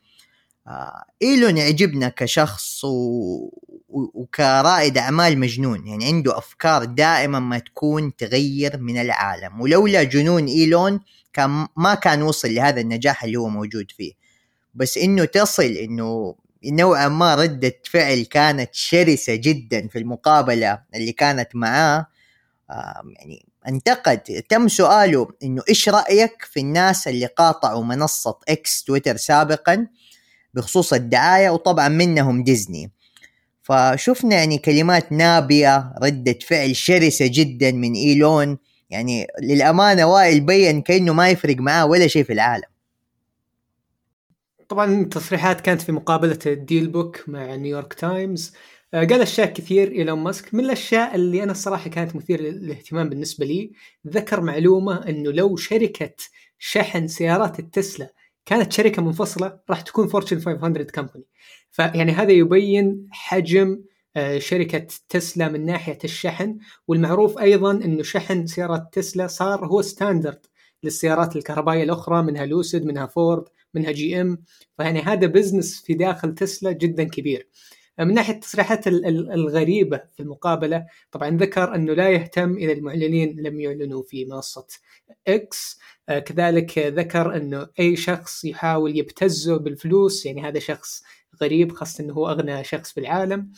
آه، 0.66 1.04
إيلون 1.22 1.56
يعجبنا 1.56 2.08
كشخص 2.08 2.84
و... 2.84 3.50
وكرائد 3.88 4.98
أعمال 4.98 5.38
مجنون. 5.38 5.86
يعني 5.86 6.06
عنده 6.06 6.38
أفكار 6.38 6.84
دائما 6.84 7.38
ما 7.38 7.58
تكون 7.58 8.16
تغير 8.16 8.78
من 8.78 9.00
العالم. 9.00 9.60
ولولا 9.60 10.02
جنون 10.02 10.46
إيلون 10.46 11.00
كان 11.32 11.66
ما 11.76 11.94
كان 11.94 12.22
وصل 12.22 12.54
لهذا 12.54 12.80
النجاح 12.80 13.24
اللي 13.24 13.36
هو 13.36 13.48
موجود 13.48 13.90
فيه. 13.90 14.12
بس 14.74 14.98
إنه 14.98 15.24
تصل 15.24 15.62
إنه 15.62 16.34
نوعا 16.70 17.08
ما 17.08 17.34
ردة 17.34 17.74
فعل 17.90 18.22
كانت 18.22 18.74
شرسة 18.74 19.34
جدا 19.34 19.88
في 19.88 19.98
المقابلة 19.98 20.82
اللي 20.94 21.12
كانت 21.12 21.48
معاه. 21.54 22.06
يعني 23.16 23.46
أنتقد 23.68 24.18
تم 24.48 24.68
سؤاله 24.68 25.28
إنه 25.42 25.62
إيش 25.68 25.88
رأيك 25.88 26.42
في 26.52 26.60
الناس 26.60 27.08
اللي 27.08 27.26
قاطعوا 27.26 27.84
منصة 27.84 28.38
إكس 28.48 28.84
تويتر 28.84 29.16
سابقا 29.16 29.86
بخصوص 30.54 30.92
الدعاية 30.92 31.50
وطبعا 31.50 31.88
منهم 31.88 32.44
ديزني؟ 32.44 32.92
فشفنا 33.62 34.36
يعني 34.36 34.58
كلمات 34.58 35.12
نابية 35.12 35.92
ردة 36.02 36.38
فعل 36.46 36.76
شرسة 36.76 37.26
جدا 37.26 37.72
من 37.72 37.94
إيلون. 37.94 38.58
يعني 38.90 39.26
للأمانة 39.42 40.06
وائل 40.06 40.40
بين 40.40 40.82
كأنه 40.82 41.12
ما 41.12 41.30
يفرق 41.30 41.56
معاه 41.56 41.86
ولا 41.86 42.06
شيء 42.06 42.24
في 42.24 42.32
العالم. 42.32 42.75
طبعا 44.68 45.00
التصريحات 45.00 45.60
كانت 45.60 45.82
في 45.82 45.92
مقابلة 45.92 46.38
ال 46.46 46.88
DealBook 46.88 47.28
مع 47.28 47.54
نيويورك 47.54 47.94
تايمز. 47.94 48.52
آه، 48.94 49.04
قال 49.04 49.20
أشياء 49.22 49.52
كثير 49.52 49.92
إيلون 49.92 50.18
ماسك. 50.18 50.54
من 50.54 50.64
الأشياء 50.64 51.14
اللي 51.14 51.42
أنا 51.42 51.52
الصراحة 51.52 51.90
كانت 51.90 52.16
مثيرة 52.16 52.42
للاهتمام 52.42 53.08
بالنسبة 53.08 53.46
لي 53.46 53.72
ذكر 54.06 54.40
معلومة 54.40 55.08
إنه 55.08 55.30
لو 55.32 55.56
شركة 55.56 56.14
شحن 56.58 57.08
سيارات 57.08 57.58
التسلا 57.58 58.12
كانت 58.46 58.72
شركة 58.72 59.02
منفصلة 59.02 59.60
راح 59.70 59.80
تكون 59.80 60.08
Fortune 60.08 60.40
500 60.40 60.84
company 60.84 61.24
فيعني 61.70 62.12
هذا 62.12 62.32
يبين 62.32 63.08
حجم 63.10 63.82
آه، 64.16 64.38
شركة 64.38 64.86
تسلا 65.08 65.48
من 65.48 65.66
ناحية 65.66 65.98
الشحن. 66.04 66.58
والمعروف 66.88 67.38
أيضا 67.38 67.70
أنه 67.72 68.02
شحن 68.02 68.46
سيارات 68.46 68.88
تسلا 68.92 69.26
صار 69.26 69.66
هو 69.66 69.82
standard 69.82 70.46
للسيارات 70.82 71.36
الكهربائية 71.36 71.82
الأخرى 71.82 72.22
منها 72.22 72.46
لوسيد 72.46 72.84
منها 72.84 73.06
فورد 73.06 73.44
منها 73.74 73.92
GM. 73.92 74.42
فيعني 74.76 75.00
هذا 75.00 75.26
business 75.26 75.82
في 75.82 75.94
داخل 75.94 76.34
تسلا 76.34 76.72
جدا 76.72 77.04
كبير. 77.04 77.48
من 77.98 78.14
ناحية 78.14 78.34
التصريحات 78.34 78.86
الغريبة 78.86 80.02
في 80.16 80.20
المقابلة 80.22 80.86
طبعا 81.10 81.30
ذكر 81.30 81.74
أنه 81.74 81.92
لا 81.92 82.10
يهتم 82.10 82.56
اذا 82.56 82.72
المعلنين 82.72 83.40
لم 83.40 83.60
يعلنوا 83.60 84.02
في 84.02 84.24
منصة 84.24 84.66
إكس 85.28 85.78
آه، 86.08 86.18
كذلك 86.18 86.78
ذكر 86.78 87.36
أنه 87.36 87.68
أي 87.80 87.96
شخص 87.96 88.44
يحاول 88.44 88.98
يبتزه 88.98 89.56
بالفلوس 89.56 90.26
يعني 90.26 90.42
هذا 90.42 90.58
شخص 90.58 91.02
غريب 91.42 91.72
خاصة 91.72 92.04
إنه 92.04 92.14
هو 92.14 92.28
أغنى 92.28 92.64
شخص 92.64 92.92
في 92.92 93.00
العالم. 93.00 93.52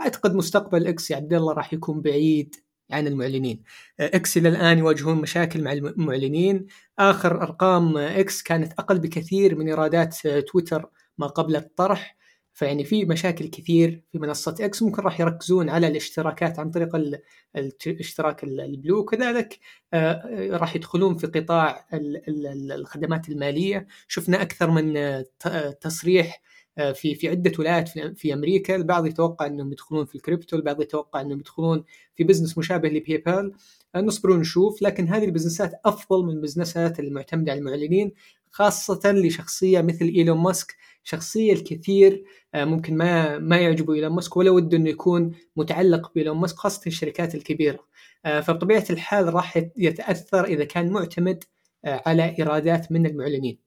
أعتقد 0.00 0.34
مستقبل 0.34 0.86
إكس 0.86 1.10
يا 1.10 1.16
عبد 1.16 1.34
الله 1.34 1.52
راح 1.52 1.72
يكون 1.72 2.00
بعيد 2.00 2.56
عن 2.90 3.06
المعلنين. 3.06 3.62
إكس 4.00 4.36
إلى 4.36 4.48
الآن 4.48 4.78
يواجهون 4.78 5.16
مشاكل 5.16 5.62
مع 5.62 5.72
المعلنين. 5.72 6.66
آخر 6.98 7.42
أرقام 7.42 7.96
إكس 7.96 8.42
كانت 8.42 8.72
أقل 8.72 8.98
بكثير 8.98 9.54
من 9.54 9.68
ايرادات 9.68 10.26
تويتر 10.26 10.90
ما 11.18 11.26
قبل 11.26 11.56
الطرح. 11.56 12.16
فيعني 12.54 12.84
في 12.84 13.04
مشاكل 13.04 13.46
كثير 13.46 14.02
في 14.12 14.18
منصة 14.18 14.56
إكس 14.60 14.82
ممكن 14.82 15.02
راح 15.02 15.20
يركزون 15.20 15.68
على 15.70 15.86
الاشتراكات 15.86 16.58
عن 16.58 16.70
طريق 16.70 16.96
الاشتراك 17.86 18.44
ال 18.44 18.53
Blue. 18.53 18.98
وكذلك 18.98 19.58
آه، 19.94 20.48
راح 20.56 20.76
يدخلون 20.76 21.16
في 21.16 21.26
قطاع 21.26 21.86
الخدمات 21.92 23.28
المالية. 23.28 23.86
شفنا 24.08 24.42
أكثر 24.42 24.70
من 24.70 24.94
تصريح 25.80 26.26
آه، 26.26 26.53
في 26.76 27.14
في 27.14 27.28
عدة 27.28 27.52
ولايات 27.58 27.88
في, 27.88 28.34
أمريكا 28.34 28.76
البعض 28.76 29.06
يتوقع 29.06 29.46
إنهم 29.46 29.72
يدخلون 29.72 30.04
في 30.04 30.14
الكريبتو 30.14 30.56
البعض 30.56 30.82
يتوقع 30.82 31.20
إنهم 31.20 31.40
يدخلون 31.40 31.84
في 32.14 32.24
business 32.24 32.58
مشابه 32.58 32.88
لباي 32.88 33.18
بال 33.18 33.52
آه، 33.94 34.00
نصبر 34.00 34.30
ونشوف 34.30 34.82
لكن 34.82 35.08
هذه 35.08 35.24
البزنسات 35.24 35.72
أفضل 35.84 36.24
من 36.24 36.30
البزنسات 36.30 37.00
المعتمدة 37.00 37.52
على 37.52 37.58
المعلنين 37.58 38.12
خاصة 38.50 39.12
لشخصية 39.12 39.80
مثل 39.80 40.04
إيلون 40.04 40.38
ماسك 40.38 40.76
شخصية 41.04 41.52
الكثير 41.52 42.24
آه، 42.54 42.64
ممكن 42.64 42.96
ما 42.96 43.38
ما 43.38 43.56
يعجبه 43.56 43.94
إيلون 43.94 44.12
ماسك 44.12 44.36
ولا 44.36 44.50
وده 44.50 44.76
إنه 44.76 44.90
يكون 44.90 45.32
متعلق 45.56 46.12
بإيلون 46.14 46.36
ماسك 46.36 46.56
خاصة 46.56 46.82
الشركات 46.86 47.34
الكبيرة. 47.34 47.78
فبطبيعة 48.24 48.84
الحال 48.90 49.34
راح 49.34 49.56
يتأثر 49.76 50.44
إذا 50.44 50.64
كان 50.64 50.90
معتمد 50.90 51.44
على 51.84 52.36
إيرادات 52.38 52.92
من 52.92 53.06
المعلنين. 53.06 53.63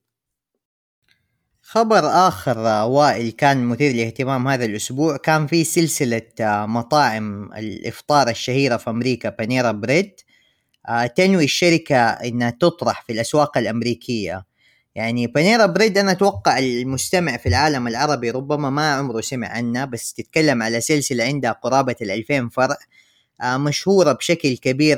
خبر 1.70 2.28
آخر 2.28 2.58
وائل 2.88 3.32
كان 3.32 3.66
مثير 3.66 3.92
للاهتمام 3.92 4.48
هذا 4.48 4.66
الأسبوع. 4.66 5.18
كان 5.18 5.48
في 5.48 5.64
سلسلة 5.64 6.22
آه، 6.42 6.66
مطاعم 6.66 7.54
الإفطار 7.54 8.30
الشهيرة 8.30 8.78
في 8.78 8.90
أمريكا 8.90 9.30
بانيرا 9.30 9.72
بريد 9.72 10.12
آه، 10.90 11.06
تنوي 11.06 11.44
الشركة 11.44 11.98
إنها 12.06 12.50
تطرح 12.50 13.04
في 13.04 13.14
الأسواق 13.14 13.58
الأمريكية. 13.58 14.46
يعني 14.96 15.28
بانيرا 15.28 15.66
بريد 15.66 15.98
أنا 15.98 16.12
أتوقع 16.12 16.60
المستمع 16.60 17.38
في 17.38 17.50
العالم 17.50 17.88
العربي 17.88 18.32
ربما 18.32 18.70
ما 18.70 18.94
عمره 18.94 19.22
سمع 19.22 19.48
عنها 19.48 19.86
بس 19.86 20.14
تتكلم 20.14 20.64
على 20.64 20.82
سلسلة 20.82 21.24
عندها 21.24 21.52
قرابة 21.52 21.96
الألفين 22.02 22.50
فرع 22.50 22.78
آه، 23.42 23.58
مشهورة 23.58 24.12
بشكل 24.12 24.58
كبير 24.58 24.98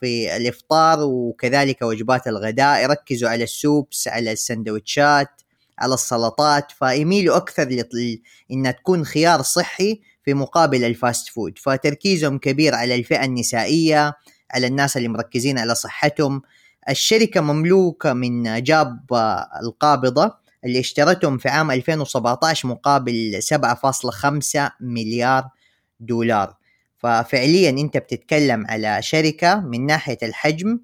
في 0.00 0.36
الإفطار 0.36 0.98
وكذلك 1.02 1.82
وجبات 1.82 2.26
الغداء. 2.26 2.82
يركزوا 2.82 3.28
على 3.28 3.44
ال 3.44 3.55
soups 3.55 4.08
على 4.08 4.32
السندوتشات 4.32 5.47
على 5.78 5.94
السلطات 5.94 6.72
فيميلوا 6.72 7.36
أكثر 7.36 7.68
لطل... 7.68 8.20
انها 8.50 8.70
تكون 8.70 9.04
خيار 9.04 9.42
صحي 9.42 10.00
في 10.24 10.28
في 10.28 10.34
مقابل 10.34 10.84
ال 10.84 10.93
fast 10.93 11.28
food. 11.28 11.58
فتركيزهم 11.58 12.38
كبير 12.38 12.74
على 12.74 12.94
الفئة 12.94 13.24
النسائية 13.24 14.14
على 14.50 14.66
الناس 14.66 14.96
اللي 14.96 15.08
مركزين 15.08 15.58
على 15.58 15.74
صحتهم. 15.74 16.42
الشركة 16.88 17.40
مملوكة 17.40 18.12
من 18.12 18.62
جاب 18.62 19.00
القابضة 19.62 20.34
اللي 20.64 20.80
اشترتهم 20.80 21.38
في 21.38 21.48
عام 21.48 21.70
2017 21.70 22.68
مقابل 22.68 23.40
7.5 23.42 24.70
مليار 24.80 25.48
دولار. 26.00 26.56
ففعليا 26.98 27.70
أنت 27.70 27.96
بتتكلم 27.96 28.66
على 28.66 29.02
شركة 29.02 29.60
من 29.60 29.86
ناحية 29.86 30.18
الحجم 30.22 30.80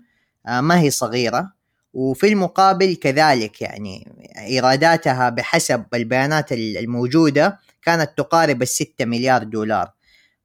آه، 0.47 0.61
ما 0.61 0.81
هي 0.81 0.91
صغيرة. 0.91 1.53
وفي 1.95 2.29
المقابل 2.29 2.95
كذلك 2.95 3.63
يعني 3.63 4.09
إيراداتها 4.39 5.29
بحسب 5.29 5.85
البيانات 5.95 6.53
الموجودة 6.53 7.59
كانت 7.83 8.11
تقارب 8.17 8.63
الستة 8.63 9.05
مليار 9.05 9.43
دولار. 9.43 9.91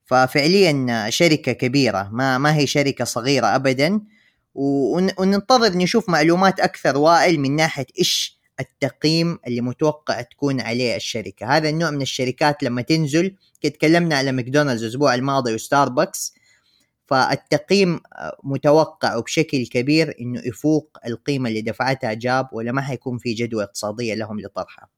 ففعليا 0.05 1.09
شركة 1.09 1.51
كبيرة 1.51 2.09
ما 2.11 2.37
ما 2.37 2.55
هي 2.55 2.67
شركة 2.67 3.05
صغيرة 3.05 3.55
ابدا. 3.55 4.01
وننتظر 4.55 5.77
نشوف 5.77 6.09
معلومات 6.09 6.59
أكثر 6.59 6.97
وائل 6.97 7.39
من 7.39 7.55
ناحية 7.55 7.85
إيش 7.99 8.39
التقييم 8.59 9.39
اللي 9.47 9.61
متوقع 9.61 10.21
تكون 10.21 10.61
عليه 10.61 10.95
الشركة. 10.95 11.57
هذا 11.57 11.69
النوع 11.69 11.89
من 11.91 12.01
الشركات 12.01 12.63
لما 12.63 12.81
تنزل 12.81 13.35
تكلمنا 13.61 14.17
على 14.17 14.31
ماكدونالدز 14.31 14.83
الأسبوع 14.83 15.15
الماضي 15.15 15.53
وستاربكس. 15.53 16.33
فالتقييم 17.09 17.99
متوقع 18.43 19.15
وبشكل 19.15 19.67
كبير 19.67 20.15
إنه 20.21 20.41
يفوق 20.45 20.97
القيمة 21.07 21.49
اللي 21.49 21.61
دفعتها 21.61 22.13
جاب 22.13 22.49
ولا 22.53 22.71
ما 22.71 22.81
حيكون 22.81 23.17
في 23.17 23.33
جدوى 23.33 23.63
اقتصادية 23.63 24.13
لهم 24.13 24.39
لطرحها. 24.39 24.89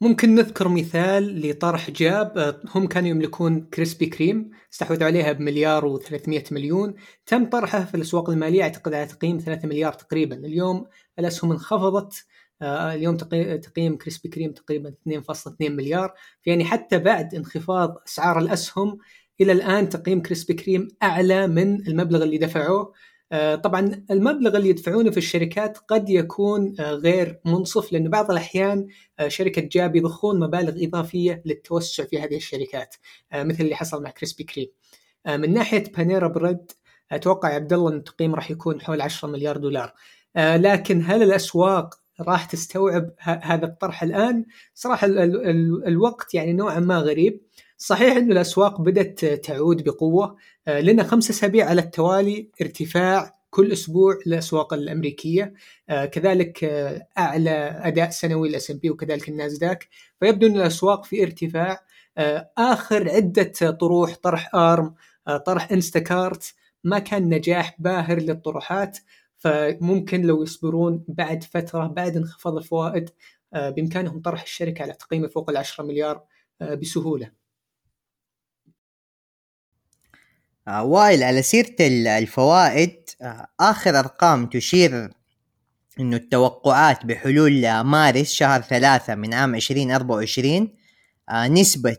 ممكن 0.00 0.34
نذكر 0.34 0.68
مثال 0.68 1.46
لطرح 1.46 1.90
جاب 1.90 2.60
هم 2.74 2.86
كانوا 2.86 3.08
يملكون 3.08 3.60
كريسبي 3.60 4.06
كريم 4.06 4.50
استحوذوا 4.72 5.06
عليها 5.06 5.32
بمليار 5.32 5.98
و300 5.98 6.52
مليون. 6.52 6.94
تم 7.26 7.46
طرحها 7.50 7.84
في 7.84 7.94
الأسواق 7.94 8.30
المالية 8.30 8.62
أعتقد 8.62 8.94
على 8.94 9.06
تقييم 9.06 9.38
3 9.38 9.68
مليار 9.68 9.92
تقريبا. 9.92 10.36
اليوم 10.36 10.86
الأسهم 11.18 11.52
انخفضت 11.52 12.26
آه، 12.62 12.94
اليوم 12.94 13.16
تقييم 13.16 13.96
كريسبي 13.96 14.28
كريم 14.28 14.52
تقريبا 14.52 14.90
2.2 14.90 15.72
مليار. 15.72 16.14
يعني 16.46 16.64
حتى 16.64 16.98
بعد 16.98 17.34
انخفاض 17.34 18.02
أسعار 18.06 18.38
الأسهم 18.38 18.98
إلى 19.40 19.52
الآن 19.52 19.88
تقييم 19.88 20.22
كريسبي 20.22 20.54
كريم 20.54 20.88
أعلى 21.02 21.46
من 21.46 21.88
المبلغ 21.88 22.22
اللي 22.22 22.38
دفعوه. 22.38 22.92
آه، 23.32 23.54
طبعا 23.54 24.04
المبلغ 24.10 24.56
اللي 24.56 24.68
يدفعونه 24.68 25.10
في 25.10 25.16
الشركات 25.16 25.78
قد 25.78 26.10
يكون 26.10 26.74
آه، 26.80 26.92
غير 26.92 27.40
منصف 27.44 27.92
لأنه 27.92 28.10
بعض 28.10 28.30
الأحيان 28.30 28.86
شركة 29.28 29.62
جاب 29.62 29.96
يضخون 29.96 30.40
مبالغ 30.40 30.84
إضافية 30.84 31.42
للتوسع 31.46 32.04
في 32.04 32.20
هذه 32.20 32.36
الشركات 32.36 32.94
مثل 33.34 33.64
اللي 33.64 33.74
حصل 33.74 34.02
مع 34.02 34.10
كريسبي 34.10 34.44
كريم. 34.44 34.68
من 35.26 35.54
ناحية 35.54 35.84
بانيرا 35.96 36.28
بريد 36.28 36.72
أتوقع 37.12 37.48
عبد 37.48 37.72
الله 37.72 37.90
إن 37.90 37.96
التقييم 37.96 38.34
راح 38.34 38.50
يكون 38.50 38.80
حول 38.80 39.00
10 39.00 39.28
مليار 39.28 39.56
دولار. 39.56 39.92
لكن 40.36 41.02
هل 41.06 41.22
الأسواق 41.22 41.94
راح 42.20 42.44
تستوعب 42.44 43.10
هذا 43.20 43.64
الطرح 43.64 44.02
الآن؟ 44.02 44.44
صراحة 44.74 45.06
ال 45.06 45.18
ال 45.18 45.46
ال 45.50 45.86
الوقت 45.86 46.34
يعني 46.34 46.52
نوعا 46.52 46.80
ما 46.80 46.98
غريب. 46.98 47.40
صحيح 47.78 48.16
إنه 48.16 48.32
الأسواق 48.32 48.80
بدأت 48.80 49.24
تعود 49.24 49.84
بقوة 49.84 50.36
آه، 50.68 50.80
لنا 50.80 51.02
خمسة 51.02 51.30
أسابيع 51.32 51.66
على 51.66 51.80
التوالي 51.80 52.50
ارتفاع 52.60 53.38
كل 53.50 53.72
أسبوع 53.72 54.18
للأسواق 54.26 54.74
الأمريكية 54.74 55.54
آه، 55.88 56.04
كذلك 56.04 56.64
آه، 56.64 57.08
أعلى 57.18 57.80
أداء 57.84 58.10
سنوي 58.10 58.48
لل 58.48 58.70
S&P 58.70 58.90
وكذلك 58.90 59.28
الناسداك 59.28 59.88
فيبدو 60.20 60.46
إن 60.46 60.56
الأسواق 60.56 61.04
في 61.04 61.22
ارتفاع 61.22 61.80
آخر 62.58 63.10
عدة 63.10 63.70
طروح 63.80 64.14
طرح 64.22 64.54
آرم 64.54 64.94
طرح 65.46 65.72
انستاكارت 65.72 66.54
ما 66.84 66.98
كان 66.98 67.28
نجاح 67.34 67.76
باهر 67.78 68.18
للطروحات 68.20 68.98
فممكن 69.36 70.22
لو 70.22 70.42
يصبرون 70.42 71.04
بعد 71.08 71.44
فترة 71.44 71.86
بعد 71.86 72.16
انخفاض 72.16 72.56
الفوائد 72.56 73.10
بإمكانهم 73.52 74.20
طرح 74.20 74.42
الشركة 74.42 74.82
على 74.82 74.92
تقييم 74.92 75.28
فوق 75.28 75.50
ال 75.50 75.56
10 75.56 75.84
مليار 75.84 76.24
بسهولة. 76.60 77.30
آه، 80.68 80.82
وائل 80.82 81.22
على 81.22 81.42
سيرة 81.42 81.76
الفوائد 81.80 82.94
آخر 83.60 83.98
أرقام 83.98 84.46
تشير 84.46 85.10
إنه 86.00 86.16
التوقعات 86.16 87.06
بحلول 87.06 87.80
مارس 87.80 88.32
شهر 88.32 88.60
ثلاثة 88.60 89.14
من 89.14 89.34
عام 89.34 89.54
2024 89.54 90.74
نسبة 91.32 91.96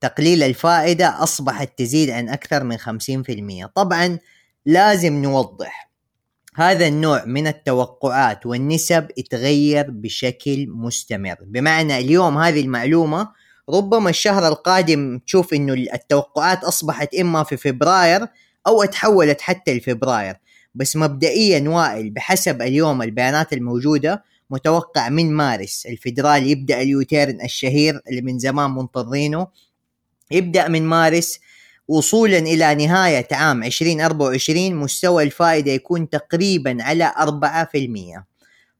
تقليل 0.00 0.42
الفائدة 0.42 1.22
أصبحت 1.22 1.78
تزيد 1.78 2.10
عن 2.10 2.28
أكثر 2.28 2.64
من 2.64 2.78
50% 2.78 3.66
طبعا 3.74 4.18
لازم 4.66 5.22
نوضح 5.22 5.90
هذا 6.54 6.86
النوع 6.86 7.24
من 7.24 7.46
التوقعات 7.46 8.46
والنسب 8.46 9.08
يتغير 9.16 9.90
بشكل 9.90 10.66
مستمر. 10.68 11.36
بمعنى 11.42 11.98
اليوم 11.98 12.38
هذه 12.38 12.60
المعلومة 12.60 13.28
ربما 13.70 14.10
الشهر 14.10 14.48
القادم 14.48 15.18
تشوف 15.18 15.54
إنه 15.54 15.72
التوقعات 15.72 16.64
أصبحت 16.64 17.14
إما 17.14 17.44
في 17.44 17.56
فبراير 17.56 18.26
أو 18.66 18.84
تحولت 18.84 19.40
حتى 19.40 19.74
لفبراير. 19.74 20.36
بس 20.74 20.96
مبدئيا 20.96 21.68
وائل 21.68 22.10
بحسب 22.10 22.62
اليوم 22.62 23.02
البيانات 23.02 23.52
الموجودة 23.52 24.24
متوقع 24.50 25.08
من 25.08 25.32
مارس 25.32 25.86
الفدرالي 25.86 26.50
يبدأ 26.50 26.82
اليوتيرن 26.82 27.40
الشهير 27.44 28.00
اللي 28.08 28.20
من 28.22 28.38
زمان 28.38 28.70
منتظرينه 28.70 29.46
يبدأ 30.30 30.68
من 30.68 30.82
مارس 30.82 31.40
وصولا 31.88 32.38
إلى 32.38 32.74
نهاية 32.74 33.28
عام 33.32 33.64
2024 33.64 34.74
مستوى 34.74 35.22
الفائدة 35.22 35.72
يكون 35.72 36.08
تقريبا 36.08 36.76
على 36.80 37.12
4% 38.16 38.22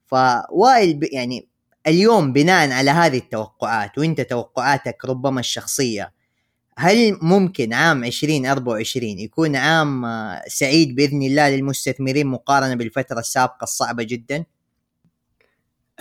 فوائل 0.06 1.00
يعني 1.12 1.48
اليوم 1.86 2.32
بناء 2.32 2.70
على 2.70 2.90
هذه 2.90 3.18
التوقعات 3.18 3.98
وانت 3.98 4.20
توقعاتك 4.20 5.04
ربما 5.04 5.40
الشخصية 5.40 6.12
هل 6.78 7.18
ممكن 7.22 7.72
عام 7.72 8.04
2024 8.04 9.18
يكون 9.18 9.56
عام 9.56 10.04
سعيد 10.48 10.94
بإذن 10.94 11.22
الله 11.22 11.50
للمستثمرين 11.50 12.26
مقارنة 12.26 12.74
بالفترة 12.74 13.18
السابقة 13.18 13.62
الصعبة 13.62 14.02
جدا؟ 14.02 14.44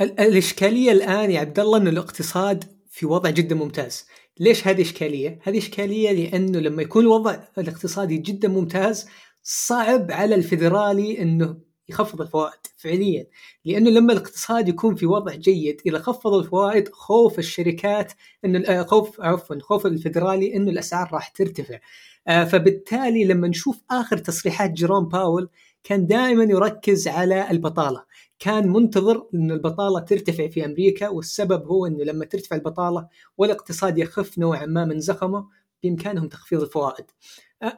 الإشكالية 0.01 0.91
الآن 0.91 1.31
يا 1.31 1.39
عبد 1.39 1.59
الله 1.59 1.77
إن 1.77 1.87
الاقتصاد 1.87 2.63
في 2.89 3.05
وضع 3.05 3.29
جدا 3.29 3.55
ممتاز 3.55 4.05
ليش 4.39 4.67
هذه 4.67 4.81
إشكالية؟ 4.81 5.39
هذه 5.43 5.57
إشكالية 5.57 6.11
لأنه 6.11 6.59
لما 6.59 6.81
يكون 6.81 7.03
الوضع 7.03 7.37
الاقتصادي 7.57 8.17
جدا 8.17 8.47
ممتاز 8.47 9.07
صعب 9.43 10.11
على 10.11 10.35
الفيدرالي 10.35 11.21
أنه 11.21 11.57
يخفض 11.93 12.21
الفوائد 12.21 12.59
فعليا. 12.77 13.27
لأنه 13.65 13.89
لما 13.89 14.13
الاقتصاد 14.13 14.69
يكون 14.69 14.95
في 14.95 15.05
وضع 15.05 15.35
جيد 15.35 15.81
إذا 15.85 15.99
خفض 15.99 16.33
الفوائد 16.33 16.89
خوف 16.89 17.39
الشركات 17.39 18.13
إنه 18.45 18.59
آه، 18.59 18.83
خوف 18.83 19.21
عفوا 19.21 19.59
خوف 19.59 19.85
الفدرالي 19.85 20.55
إنه 20.55 20.71
الأسعار 20.71 21.09
راح 21.13 21.27
ترتفع. 21.27 21.79
آه، 22.27 22.43
فبالتالي 22.43 23.25
لما 23.25 23.47
نشوف 23.47 23.81
آخر 23.91 24.17
تصريحات 24.17 24.71
جيروم 24.71 25.07
باول 25.07 25.49
كان 25.83 26.07
دائما 26.07 26.43
يركز 26.43 27.07
على 27.07 27.51
البطالة. 27.51 28.03
كان 28.39 28.67
منتظر 28.69 29.27
أن 29.33 29.51
البطالة 29.51 29.99
ترتفع 29.99 30.47
في 30.47 30.65
أمريكا 30.65 31.09
والسبب 31.09 31.67
هو 31.67 31.85
أنه 31.85 32.03
لما 32.03 32.25
ترتفع 32.25 32.55
البطالة 32.55 33.07
والاقتصاد 33.37 33.97
يخف 33.97 34.37
نوعا 34.37 34.65
ما 34.65 34.85
من 34.85 34.99
زخمه 34.99 35.47
بإمكانهم 35.83 36.27
تخفيض 36.27 36.61
الفوائد. 36.61 37.05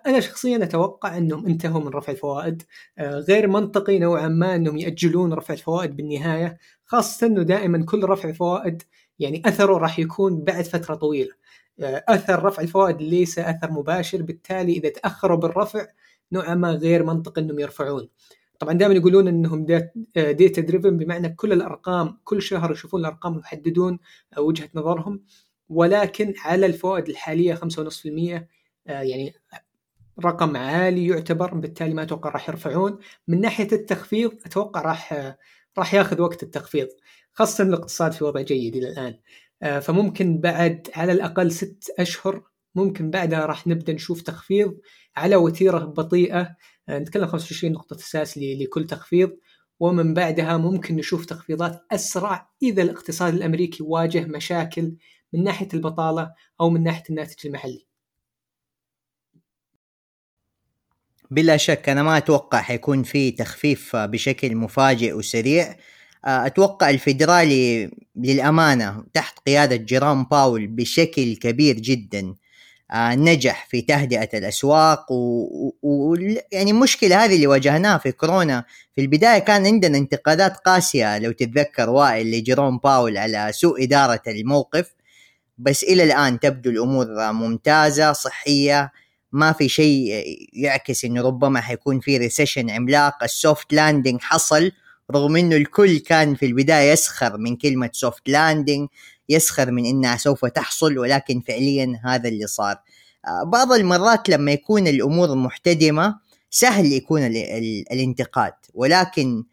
أنا 0.05 0.19
شخصيا 0.19 0.63
أتوقع 0.63 1.17
أنهم 1.17 1.45
انتهوا 1.45 1.81
من 1.81 1.87
رفع 1.87 2.11
الفوائد. 2.11 2.63
غير 2.99 3.47
منطقي 3.47 3.99
نوعا 3.99 4.27
ما 4.27 4.55
أنهم 4.55 4.77
يأجلون 4.77 5.33
رفع 5.33 5.53
الفوائد 5.53 5.95
بالنهاية 5.95 6.57
خاصة 6.85 7.27
أنه 7.27 7.43
دائما 7.43 7.85
كل 7.85 8.03
رفع 8.03 8.31
فوائد 8.31 8.83
يعني 9.19 9.41
أثره 9.45 9.77
راح 9.77 9.99
يكون 9.99 10.43
بعد 10.43 10.63
فترة 10.63 10.95
طويلة. 10.95 11.31
أثر 11.81 12.43
رفع 12.43 12.61
الفوائد 12.61 13.01
ليس 13.01 13.39
أثر 13.39 13.71
مباشر 13.71 14.21
بالتالي 14.21 14.73
إذا 14.73 14.89
تأخروا 14.89 15.37
بالرفع 15.37 15.85
نوعا 16.31 16.55
ما 16.55 16.71
غير 16.71 17.03
منطقي 17.03 17.41
أنهم 17.41 17.59
يرفعون. 17.59 18.09
طبعا 18.59 18.73
دائما 18.73 18.93
يقولون 18.93 19.27
أنهم 19.27 19.65
ديتا 20.15 20.61
دريفن 20.61 20.97
بمعنى 20.97 21.29
كل 21.29 21.53
الأرقام 21.53 22.17
كل 22.23 22.41
شهر 22.41 22.71
يشوفون 22.71 22.99
الأرقام 22.99 23.35
ويحددون 23.35 23.99
وجهة 24.37 24.69
نظرهم. 24.75 25.23
ولكن 25.69 26.34
على 26.45 26.65
الفوائد 26.65 27.10
الحالية 27.10 27.56
5.5% 27.56 28.47
آه، 28.88 29.01
يعني 29.01 29.34
رقم 30.25 30.58
عالي 30.58 31.08
يعتبر 31.08 31.54
بالتالي 31.54 31.93
ما 31.93 32.04
أتوقع 32.04 32.30
راح 32.30 32.49
يرفعون. 32.49 32.99
من 33.28 33.41
ناحية 33.41 33.67
التخفيض 33.71 34.32
أتوقع 34.45 34.82
راح 34.82 35.13
آه، 35.13 35.38
راح 35.78 35.93
ياخذ 35.93 36.21
وقت 36.21 36.43
التخفيض 36.43 36.88
خاصة 37.34 37.63
الاقتصاد 37.63 38.12
في 38.12 38.23
وضع 38.23 38.41
جيد 38.41 38.75
إلى 38.75 38.89
الآن. 38.89 39.19
فممكن 39.82 40.39
بعد 40.41 40.88
على 40.95 41.12
الأقل 41.12 41.51
ست 41.51 41.93
أشهر 41.99 42.43
ممكن 42.75 43.10
بعدها 43.12 43.45
راح 43.45 43.67
نبدأ 43.67 43.93
نشوف 43.93 44.21
تخفيض 44.21 44.78
على 45.17 45.36
وتيرة 45.36 45.80
بطيئة. 45.80 46.56
آه، 46.89 46.99
نتكلم 46.99 47.28
25 47.28 47.73
نقطة 47.73 47.95
أساس 47.95 48.38
لكل 48.38 48.88
تخفيض. 48.88 49.32
ومن 49.80 50.13
بعدها 50.13 50.58
ممكن 50.58 50.95
نشوف 50.95 51.25
تخفيضات 51.25 51.86
أسرع 51.91 52.49
إذا 52.63 52.82
الاقتصاد 52.82 53.34
الأمريكي 53.34 53.84
واجه 53.84 54.25
مشاكل 54.25 54.95
من 55.36 55.43
ناحية 55.43 55.67
البطالة 55.74 56.34
أو 56.62 56.69
من 56.69 56.84
ناحية 56.84 57.04
الناتج 57.10 57.48
المحلي. 57.48 57.86
بلا 61.32 61.58
شك 61.58 61.89
أنا 61.89 62.04
ما 62.04 62.17
أتوقع 62.17 62.62
حيكون 62.62 63.04
في 63.04 63.32
تخفيف 63.32 63.95
بشكل 63.95 64.56
مفاجئ 64.56 65.13
وسريع. 65.13 65.76
أتوقع 66.26 66.89
الفيدرالي 66.89 67.91
للأمانة 68.15 69.04
تحت 69.13 69.39
قيادة 69.39 69.76
جيرام 69.76 70.24
باول 70.24 70.67
بشكل 70.67 71.36
كبير 71.36 71.76
جدا 71.76 72.36
آه، 72.91 73.15
نجح 73.15 73.67
في 73.69 73.82
تهدئة 73.82 74.38
الأسواق 74.38 75.12
ويعني 75.12 75.71
و... 75.84 76.13
و... 76.13 76.15
يعني 76.52 76.71
المشكلة 76.71 77.26
هذه 77.26 77.36
اللي 77.36 77.48
واجهناها 77.48 77.98
في 77.98 78.12
كورونا 78.12 78.65
في 78.95 79.02
البداية 79.02 79.39
كان 79.39 79.65
عندنا 79.65 79.98
انتقادات 79.98 80.58
قاسية 80.58 81.17
لو 81.17 81.32
تتذكر 81.32 81.89
وائل 81.89 82.32
لجيروم 82.32 82.78
باول 82.78 83.17
على 83.17 83.52
سوء 83.54 83.84
إدارة 83.84 84.21
الموقف. 84.28 84.95
بس 85.57 85.83
إلى 85.83 86.03
الآن 86.03 86.39
تبدو 86.39 86.69
الأمور 86.69 87.31
ممتازة 87.31 88.13
صحية 88.13 88.91
ما 89.31 89.51
في 89.51 89.69
شيء 89.69 90.23
يعكس 90.53 91.05
انه 91.05 91.21
ربما 91.21 91.61
حيكون 91.61 91.99
في 91.99 92.17
recession 92.17 92.69
عملاق. 92.69 93.23
ال 93.23 93.34
soft 93.34 93.73
landing 93.73 94.21
حصل 94.21 94.71
رغم 95.11 95.35
إنه 95.35 95.55
الكل 95.55 95.97
كان 95.97 96.35
في 96.35 96.45
البداية 96.45 96.91
يسخر 96.91 97.37
من 97.37 97.55
كلمة 97.55 97.89
soft 97.93 98.29
landing 98.29 98.88
يسخر 99.29 99.71
من 99.71 99.85
إنها 99.85 100.17
سوف 100.17 100.45
تحصل 100.45 100.97
ولكن 100.97 101.41
فعليا 101.41 101.99
هذا 102.05 102.29
اللي 102.29 102.47
صار. 102.47 102.75
آه، 103.27 103.43
بعض 103.43 103.71
المرات 103.71 104.29
لما 104.29 104.51
يكون 104.51 104.87
الأمور 104.87 105.35
محتدمة 105.35 106.19
سهل 106.49 106.85
يكون 106.85 107.21
ال 107.21 107.37
ال 107.37 107.93
الانتقاد. 107.93 108.53
ولكن 108.73 109.43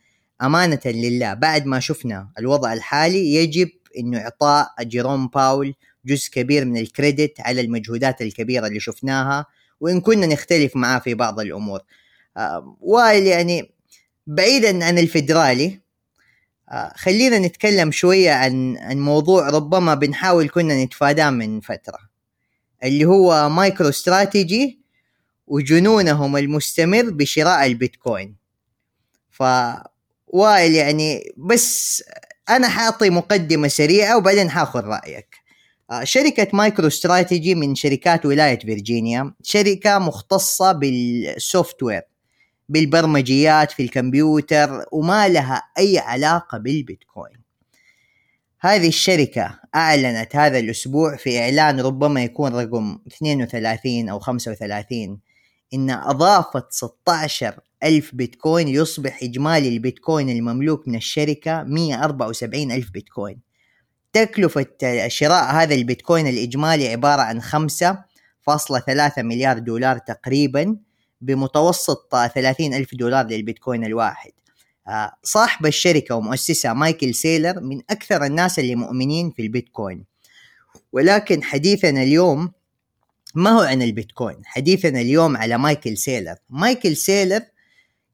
أمانة 0.42 0.80
لله 0.86 1.34
بعد 1.34 1.66
ما 1.66 1.80
شفنا 1.80 2.28
الوضع 2.38 2.72
الحالي 2.72 3.34
يجب 3.34 3.68
إنه 3.98 4.18
إعطاء 4.18 4.68
جيروم 4.80 5.28
باول 5.28 5.74
جزء 6.04 6.30
كبير 6.30 6.64
من 6.64 6.76
الكريدت 6.76 7.40
على 7.40 7.60
المجهودات 7.60 8.22
الكبيرة 8.22 8.66
اللي 8.66 8.80
شفناها 8.80 9.46
وإن 9.80 10.00
كنا 10.00 10.26
نختلف 10.26 10.76
معاه 10.76 10.98
في 10.98 11.14
بعض 11.14 11.40
الأمور. 11.40 11.80
وائل 12.80 13.26
يعني 13.26 13.72
بعيدا 14.26 14.84
عن 14.84 14.98
الفدرالي 14.98 15.80
آه، 16.70 16.92
خلينا 16.96 17.38
نتكلم 17.38 17.90
شوية 17.90 18.32
عن 18.32 18.76
عن 18.78 18.98
موضوع 18.98 19.48
ربما 19.50 19.94
بنحاول 19.94 20.48
كنا 20.48 20.84
نتفاداه 20.84 21.30
من 21.30 21.60
فترة 21.60 21.98
اللي 22.84 23.04
هو 23.04 23.48
مايكرو 23.48 23.88
استراتيجي 23.88 24.80
وجنونهم 25.46 26.36
المستمر 26.36 27.10
بشراء 27.10 27.66
البيتكوين. 27.66 28.36
ف 29.30 29.42
وائل 30.26 30.74
يعني 30.74 31.32
بس 31.36 32.04
أنا 32.50 32.68
حاعطي 32.68 33.10
مقدمة 33.10 33.68
سريعة 33.68 34.16
وبعدين 34.16 34.50
حاخذ 34.50 34.80
رأيك. 34.84 35.36
آه، 35.36 35.41
شركة 36.04 36.48
مايكرو 36.52 36.86
استراتيجي 36.86 37.54
من 37.54 37.74
شركات 37.74 38.26
ولاية 38.26 38.58
فيرجينيا 38.58 39.34
شركة 39.42 39.98
مختصة 39.98 40.72
بال 40.72 41.82
software 41.82 42.02
بالبرمجيات 42.68 43.70
في 43.70 43.82
الكمبيوتر 43.82 44.84
وما 44.92 45.28
لها 45.28 45.62
أي 45.78 45.98
علاقة 45.98 46.58
بالبيتكوين. 46.58 47.42
هذه 48.60 48.88
الشركة 48.88 49.60
أعلنت 49.74 50.36
هذا 50.36 50.58
الأسبوع 50.58 51.16
في 51.16 51.38
إعلان 51.38 51.80
ربما 51.80 52.24
يكون 52.24 52.54
رقم 52.54 52.98
32 53.06 54.08
أو 54.08 54.18
35 54.18 55.20
إن 55.74 55.90
أضافت 55.90 56.72
16 56.72 57.60
ألف 57.84 58.14
بيتكوين 58.14 58.68
يصبح 58.68 59.22
إجمالي 59.22 59.68
البيتكوين 59.68 60.30
المملوك 60.30 60.88
من 60.88 60.94
الشركة 60.94 61.62
174 61.62 62.72
ألف 62.72 62.90
بيتكوين. 62.90 63.51
تكلفة 64.12 64.66
شراء 65.08 65.44
هذا 65.44 65.74
البيتكوين 65.74 66.26
الإجمالي 66.26 66.88
عبارة 66.88 67.22
عن 67.22 67.40
5.3 67.42 69.22
مليار 69.22 69.58
دولار 69.58 69.98
تقريبا 69.98 70.76
بمتوسط 71.20 72.08
30 72.34 72.74
ألف 72.74 72.94
دولار 72.94 73.26
للبيتكوين 73.26 73.84
الواحد. 73.84 74.30
آه، 74.88 75.12
صاحب 75.22 75.66
الشركة 75.66 76.14
ومؤسسها 76.14 76.72
مايكل 76.72 77.14
سيلر 77.14 77.60
من 77.60 77.80
أكثر 77.90 78.24
الناس 78.24 78.58
اللي 78.58 78.74
مؤمنين 78.74 79.30
في 79.30 79.42
البيتكوين. 79.42 80.04
ولكن 80.92 81.42
حديثنا 81.42 82.02
اليوم 82.02 82.52
ما 83.34 83.50
هو 83.50 83.60
عن 83.60 83.82
البيتكوين؟ 83.82 84.36
حديثنا 84.44 85.00
اليوم 85.00 85.36
على 85.36 85.58
مايكل 85.58 85.96
سيلر. 85.96 86.36
مايكل 86.50 86.96
سيلر 86.96 87.42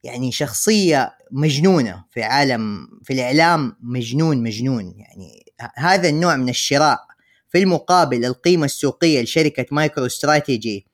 يعني 0.05 0.33
شخصية 0.33 1.18
مجنونة 1.31 2.05
في 2.11 2.23
عالم 2.23 2.89
في 3.05 3.13
الإعلام 3.13 3.77
مجنون 3.83 4.43
مجنون. 4.43 4.95
يعني 4.99 5.53
هذا 5.77 6.09
النوع 6.09 6.37
من 6.37 6.49
الشراء. 6.49 7.09
في 7.49 7.59
المقابل 7.59 8.25
القيمة 8.25 8.65
السوقية 8.65 9.23
لشركة 9.23 9.67
مايكرو 9.71 10.07
استراتيجي 10.07 10.87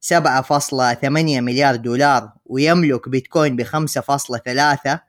7.8 0.00 1.40
مليار 1.40 1.76
دولار 1.76 2.32
ويملك 2.46 3.08
بيتكوين 3.08 3.56
ب 3.56 3.62
5.3 3.62 5.00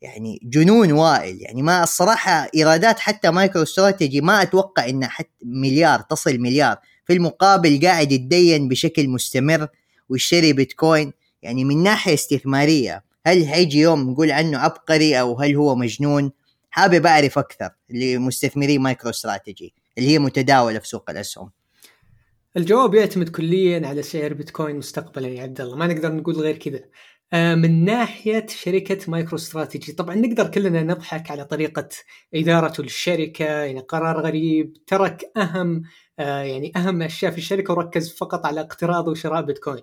يعني 0.00 0.40
جنون 0.42 0.92
وائل. 0.92 1.42
يعني 1.42 1.62
ما 1.62 1.82
الصراحة 1.82 2.48
إيرادات 2.54 2.98
حتى 2.98 3.30
مايكرو 3.30 3.62
استراتيجي 3.62 4.20
ما 4.20 4.42
أتوقع 4.42 4.88
إنها 4.88 5.08
حتى 5.08 5.30
مليار 5.44 6.00
تصل 6.00 6.38
مليار. 6.38 6.76
في 7.04 7.12
المقابل 7.12 7.80
قاعد 7.86 8.12
يتدين 8.12 8.68
بشكل 8.68 9.08
مستمر 9.08 9.68
ويشتري 10.08 10.52
بيتكوين. 10.52 11.12
يعني 11.42 11.64
من 11.64 11.82
ناحية 11.82 12.14
استثمارية 12.14 13.03
هل 13.26 13.48
حيجي 13.48 13.80
يوم 13.80 14.10
نقول 14.10 14.30
عنه 14.30 14.58
عبقري 14.58 15.20
أو 15.20 15.40
هل 15.40 15.56
هو 15.56 15.74
مجنون؟ 15.74 16.32
حابب 16.70 17.06
أعرف 17.06 17.38
أكثر 17.38 17.70
لمستثمري 17.90 18.78
مايكرو 18.78 19.10
استراتيجي 19.10 19.74
اللي 19.98 20.10
هي 20.10 20.18
متداولة 20.18 20.78
في 20.78 20.88
سوق 20.88 21.10
الأسهم. 21.10 21.50
الجواب 22.56 22.94
يعتمد 22.94 23.28
كليا 23.28 23.86
على 23.88 24.02
سعر 24.02 24.32
بيتكوين 24.32 24.76
مستقبلا 24.76 25.28
يا 25.28 25.42
عبد 25.42 25.60
الله. 25.60 25.76
ما 25.76 25.86
نقدر 25.86 26.12
نقول 26.12 26.34
غير 26.34 26.56
كذا. 26.56 26.80
آه، 27.32 27.54
من 27.54 27.84
ناحية 27.84 28.46
شركة 28.46 29.10
مايكرو 29.10 29.36
استراتيجي 29.36 29.92
طبعا 29.92 30.14
نقدر 30.14 30.50
كلنا 30.50 30.82
نضحك 30.82 31.30
على 31.30 31.44
طريقة 31.44 31.88
ادارته 32.34 32.82
للشركه 32.82 33.44
يعني 33.44 33.80
قرار 33.80 34.20
غريب 34.20 34.76
ترك 34.86 35.32
أهم 35.36 35.82
آه، 36.18 36.42
يعني 36.42 36.72
أهم 36.76 37.02
أشياء 37.02 37.32
في 37.32 37.38
الشركة 37.38 37.74
وركز 37.74 38.12
فقط 38.12 38.46
على 38.46 38.60
اقتراض 38.60 39.08
وشراء 39.08 39.42
بيتكوين. 39.42 39.82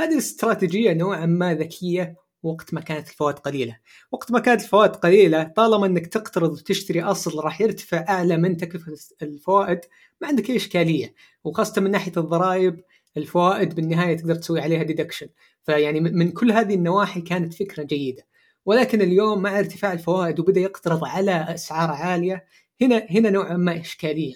هذه 0.00 0.12
الاستراتيجية 0.12 0.92
نوعا 0.92 1.26
ما 1.26 1.54
ذكية 1.54 2.23
وقت 2.44 2.74
ما 2.74 2.80
كانت 2.80 3.08
الفوائد 3.08 3.38
قليلة. 3.38 3.78
وقت 4.12 4.32
ما 4.32 4.38
كانت 4.38 4.62
الفوائد 4.62 4.96
قليلة 4.96 5.42
طالما 5.44 5.86
إنك 5.86 6.06
تقترض 6.06 6.52
وتشتري 6.52 7.02
أصل 7.02 7.40
راح 7.40 7.60
يرتفع 7.60 8.04
أعلى 8.08 8.36
من 8.36 8.56
تكلفة 8.56 8.92
الفوائد 9.22 9.80
ما 10.20 10.28
عندك 10.28 10.50
أي 10.50 10.56
إشكالية. 10.56 11.14
وخاصة 11.44 11.80
من 11.80 11.90
ناحية 11.90 12.12
الضرائب 12.16 12.80
الفوائد 13.16 13.74
بالنهاية 13.74 14.16
تقدر 14.16 14.34
تسوي 14.34 14.60
عليها 14.60 14.82
deduction 14.82 15.28
فيعني 15.64 16.00
من 16.00 16.30
كل 16.30 16.52
هذه 16.52 16.74
النواحي 16.74 17.20
كانت 17.20 17.54
فكرة 17.54 17.82
جيدة. 17.82 18.26
ولكن 18.66 19.02
اليوم 19.02 19.42
مع 19.42 19.58
ارتفاع 19.58 19.92
الفوائد 19.92 20.40
وبدأ 20.40 20.60
يقترض 20.60 21.04
على 21.04 21.54
أسعار 21.54 21.90
عالية 21.90 22.44
هنا 22.82 23.06
هنا 23.10 23.30
نوعا 23.30 23.56
ما 23.56 23.80
إشكالية. 23.80 24.34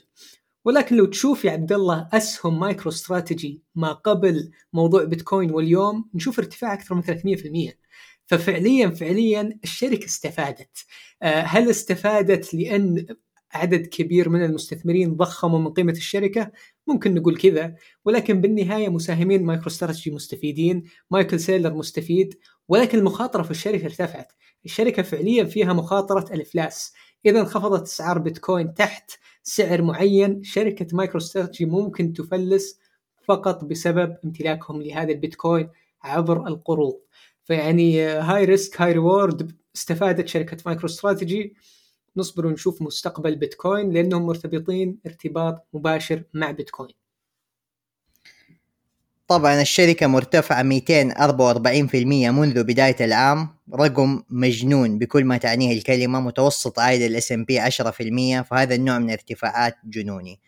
ولكن 0.65 0.97
لو 0.97 1.07
تشوف 1.07 1.45
يا 1.45 1.51
عبد 1.51 1.73
الله 1.73 2.09
أسهم 2.13 2.61
مايكرو 2.61 2.91
استراتيجي 2.91 3.63
ما 3.75 3.93
قبل 3.93 4.51
موضوع 4.73 5.05
بيتكوين 5.05 5.51
واليوم 5.51 6.11
نشوف 6.15 6.39
ارتفاع 6.39 6.73
أكثر 6.73 6.95
من 6.95 7.03
300% 7.03 7.75
ففعليا 8.29 8.91
فعليا 8.91 9.59
الشركة 9.65 10.05
استفادت. 10.05 10.87
آه، 11.23 11.41
هل 11.41 11.71
استفادت 11.71 12.55
لأن 12.55 13.07
عدد 13.53 13.87
كبير 13.87 14.29
من 14.29 14.45
المستثمرين 14.45 15.17
ضخموا 15.17 15.59
من 15.59 15.73
قيمة 15.73 15.93
الشركة؟ 15.93 16.51
ممكن 16.87 17.15
نقول 17.15 17.37
كذا. 17.37 17.75
ولكن 18.05 18.41
بالنهاية 18.41 18.89
مساهمين 18.89 19.45
مايكرو 19.45 19.67
استراتيجي 19.67 20.11
مستفيدين 20.11 20.85
مايكل 21.11 21.41
سيلور 21.41 21.75
مستفيد 21.75 22.39
ولكن 22.69 22.99
المخاطرة 22.99 23.43
في 23.43 23.51
الشركة 23.51 23.85
ارتفعت. 23.85 24.33
الشركة 24.65 25.03
فعليا 25.03 25.45
فيها 25.45 25.73
مخاطرة 25.73 26.35
الأفلاس. 26.35 26.93
اذا 27.27 27.41
انخفضت 27.41 27.83
أسعار 27.83 28.19
بيتكوين 28.19 28.75
تحت 28.75 29.11
سعر 29.43 29.83
معين. 29.83 30.43
شركة 30.43 30.87
مايكرو 30.97 31.19
استراتيجي 31.19 31.71
ممكن 31.71 32.13
تفلس 32.13 32.79
فقط 33.25 33.65
بسبب 33.65 34.17
امتلاكهم 34.25 34.83
لهذا 34.83 35.13
البيتكوين 35.13 35.69
عبر 36.03 36.47
القروض. 36.47 37.01
فيعني 37.49 38.03
high 38.07 38.45
risk 38.45 38.81
high 38.81 38.93
reward 38.93 39.53
استفادت 39.77 40.29
شركة 40.29 40.57
مايكرو 40.67 40.87
استراتيجي 40.87 41.55
نصبر 42.17 42.47
ونشوف 42.47 42.83
مستقبل 42.83 43.37
بيتكوين 43.37 43.91
لأنهم 43.91 44.27
مرتبطين 44.27 44.99
ارتباط 45.07 45.67
مباشر 45.73 46.23
مع 46.35 46.51
بيتكوين. 46.51 46.91
طبعا 49.29 49.61
الشركة 49.61 50.07
مرتفعة 50.07 50.63
244% 50.63 52.31
منذ 52.31 52.65
بداية 52.65 52.97
العام. 53.01 53.49
رقم 53.75 54.23
مجنون 54.31 54.99
بكل 54.99 55.25
ما 55.25 55.37
تعنيه 55.37 55.79
الكلمة 55.79 56.21
متوسط 56.21 56.79
عائد 56.79 57.03
ال 57.03 57.33
S&P 57.33 57.61
10% 57.61 58.43
فهذا 58.43 58.75
النوع 58.75 58.99
من 58.99 59.07
الارتفاعات 59.07 59.77
جنوني. 59.85 60.41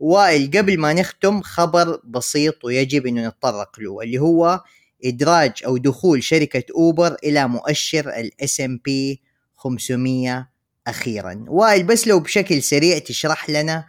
وائل 0.00 0.50
قبل 0.58 0.80
ما 0.80 0.92
نختم 0.92 1.42
خبر 1.42 2.00
بسيط 2.04 2.64
ويجب 2.64 3.06
انه 3.06 3.28
نتطرق 3.28 3.80
له 3.80 4.02
اللي 4.02 4.18
هو 4.18 4.60
إدراج 5.04 5.52
أو 5.66 5.76
دخول 5.76 6.22
شركة 6.22 6.64
أوبر 6.74 7.16
إلى 7.24 7.48
مؤشر 7.48 8.08
ال 8.08 8.60
S&P 8.60 9.22
500 9.56 10.48
أخيرا. 10.86 11.44
وائل 11.48 11.82
بس 11.86 12.08
لو 12.08 12.20
بشكل 12.20 12.62
سريع 12.62 12.98
تشرح 12.98 13.50
لنا 13.50 13.84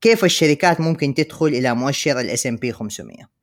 كيف 0.00 0.24
الشركات 0.24 0.80
ممكن 0.80 1.14
تدخل 1.14 1.46
إلى 1.46 1.74
مؤشر 1.74 2.20
الاس 2.20 2.46
ام 2.46 2.56
بي 2.56 2.72
500 2.72 3.34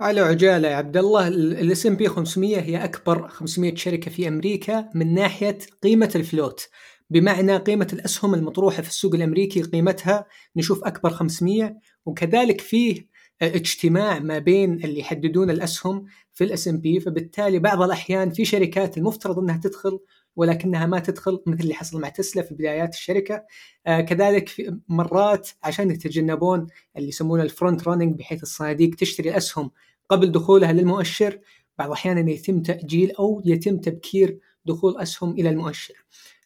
على 0.00 0.20
عجالة 0.20 0.68
يا 0.68 0.76
عبد 0.76 0.96
الله 0.96 1.28
ال 1.28 1.86
S&P 1.86 2.08
500 2.08 2.60
هي 2.60 2.84
أكبر 2.84 3.28
500 3.28 3.74
شركة 3.74 4.10
في 4.10 4.28
أمريكا 4.28 4.88
من 4.94 5.14
ناحية 5.14 5.58
قيمة 5.82 6.10
ال 6.14 6.22
float. 6.22 6.68
بمعنى 7.10 7.56
قيمة 7.56 7.88
الأسهم 7.92 8.34
المطروحة 8.34 8.82
في 8.82 8.88
السوق 8.88 9.14
الأمريكي 9.14 9.62
قيمتها 9.62 10.26
نشوف 10.56 10.84
أكبر 10.84 11.10
500 11.10 11.76
وكذلك 12.06 12.60
فيه 12.60 13.06
اجتماع 13.42 14.18
ما 14.18 14.38
بين 14.38 14.84
اللي 14.84 15.00
يحددون 15.00 15.50
الأسهم 15.50 16.04
في 16.32 16.44
ال 16.44 16.68
S&P 16.68 17.00
فبالتالي 17.00 17.58
بعض 17.58 17.82
الأحيان 17.82 18.30
في 18.30 18.44
شركات 18.44 18.98
المفترض 18.98 19.38
إنها 19.38 19.56
تدخل 19.56 20.00
ولكنها 20.36 20.86
ما 20.86 20.98
تدخل 20.98 21.42
مثل 21.46 21.60
اللي 21.62 21.74
حصل 21.74 22.00
مع 22.00 22.08
تسلا 22.08 22.42
في 22.42 22.54
بدايات 22.54 22.94
الشركة. 22.94 23.44
آه 23.86 24.00
كذلك 24.00 24.48
في 24.48 24.78
مرات 24.88 25.48
عشان 25.62 25.90
يتجنبون 25.90 26.66
اللي 26.96 27.08
يسمونه 27.08 27.42
ال 27.42 27.50
front 27.50 27.88
running 27.88 28.18
بحيث 28.18 28.42
الصناديق 28.42 28.94
تشتري 28.94 29.30
الأسهم 29.30 29.70
قبل 30.08 30.32
دخولها 30.32 30.72
للمؤشر 30.72 31.38
بعض 31.78 31.88
الأحيان 31.88 32.28
يتم 32.28 32.62
تأجيل 32.62 33.10
أو 33.12 33.42
يتم 33.44 33.76
تبكير 33.78 34.38
دخول 34.66 34.96
أسهم 34.98 35.30
إلى 35.32 35.48
المؤشر. 35.50 35.94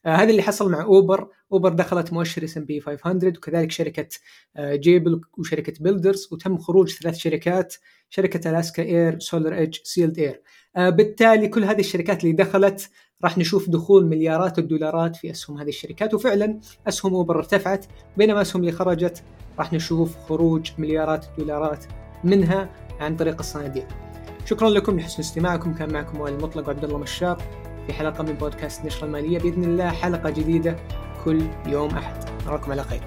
هذا 0.06 0.30
اللي 0.30 0.42
حصل 0.42 0.70
مع 0.70 0.82
أوبر. 0.82 1.28
أوبر 1.52 1.72
دخلت 1.72 2.12
مؤشر 2.12 2.44
S&P 2.44 2.80
500 2.80 3.28
وكذلك 3.28 3.70
شركة 3.70 4.08
آه 4.56 4.76
جابل 4.76 5.20
وشركة 5.38 5.72
بيلدرز 5.80 6.28
وتم 6.32 6.58
خروج 6.58 6.90
ثلاث 6.90 7.16
شركات 7.16 7.74
شركة 8.08 8.50
ألاسكا 8.50 8.82
إير 8.82 9.18
سولار 9.18 9.54
إيدج 9.54 9.78
سيلد 9.84 10.18
إير. 10.18 10.42
بالتالي 10.76 11.48
كل 11.48 11.64
هذه 11.64 11.80
الشركات 11.80 12.24
اللي 12.24 12.34
دخلت 12.34 12.90
راح 13.24 13.38
نشوف 13.38 13.70
دخول 13.70 14.06
مليارات 14.06 14.58
الدولارات 14.58 15.16
في 15.16 15.30
أسهم 15.30 15.58
هذه 15.58 15.68
الشركات. 15.68 16.14
وفعلا 16.14 16.60
أسهم 16.88 17.14
أوبر 17.14 17.38
ارتفعت. 17.38 17.86
بينما 18.16 18.40
أسهم 18.42 18.60
اللي 18.62 18.72
خرجت 18.72 19.22
راح 19.58 19.72
نشوف 19.72 20.16
خروج 20.16 20.70
مليارات 20.78 21.24
الدولارات 21.24 21.84
منها 22.24 22.70
عن 23.00 23.16
طريق 23.16 23.38
الصناديق. 23.38 23.88
شكرا 24.44 24.70
لكم 24.70 24.98
لحسن 24.98 25.18
استماعكم. 25.20 25.74
كان 25.74 25.92
معكم 25.92 26.20
وائل 26.20 26.34
المطلق 26.34 26.68
وعبد 26.68 26.84
الله 26.84 26.98
مشاط 26.98 27.38
في 27.86 27.92
حلقة 27.92 28.24
من 28.24 28.32
بودكاست 28.32 28.84
نشرة 28.84 29.06
المالية 29.06 29.38
بإذن 29.38 29.64
الله 29.64 29.90
حلقة 29.90 30.30
جديدة 30.30 30.76
كل 31.24 31.42
يوم 31.66 31.90
أحد 31.90 32.14
نراكم 32.46 32.72
على 32.72 32.82
خير. 32.82 33.00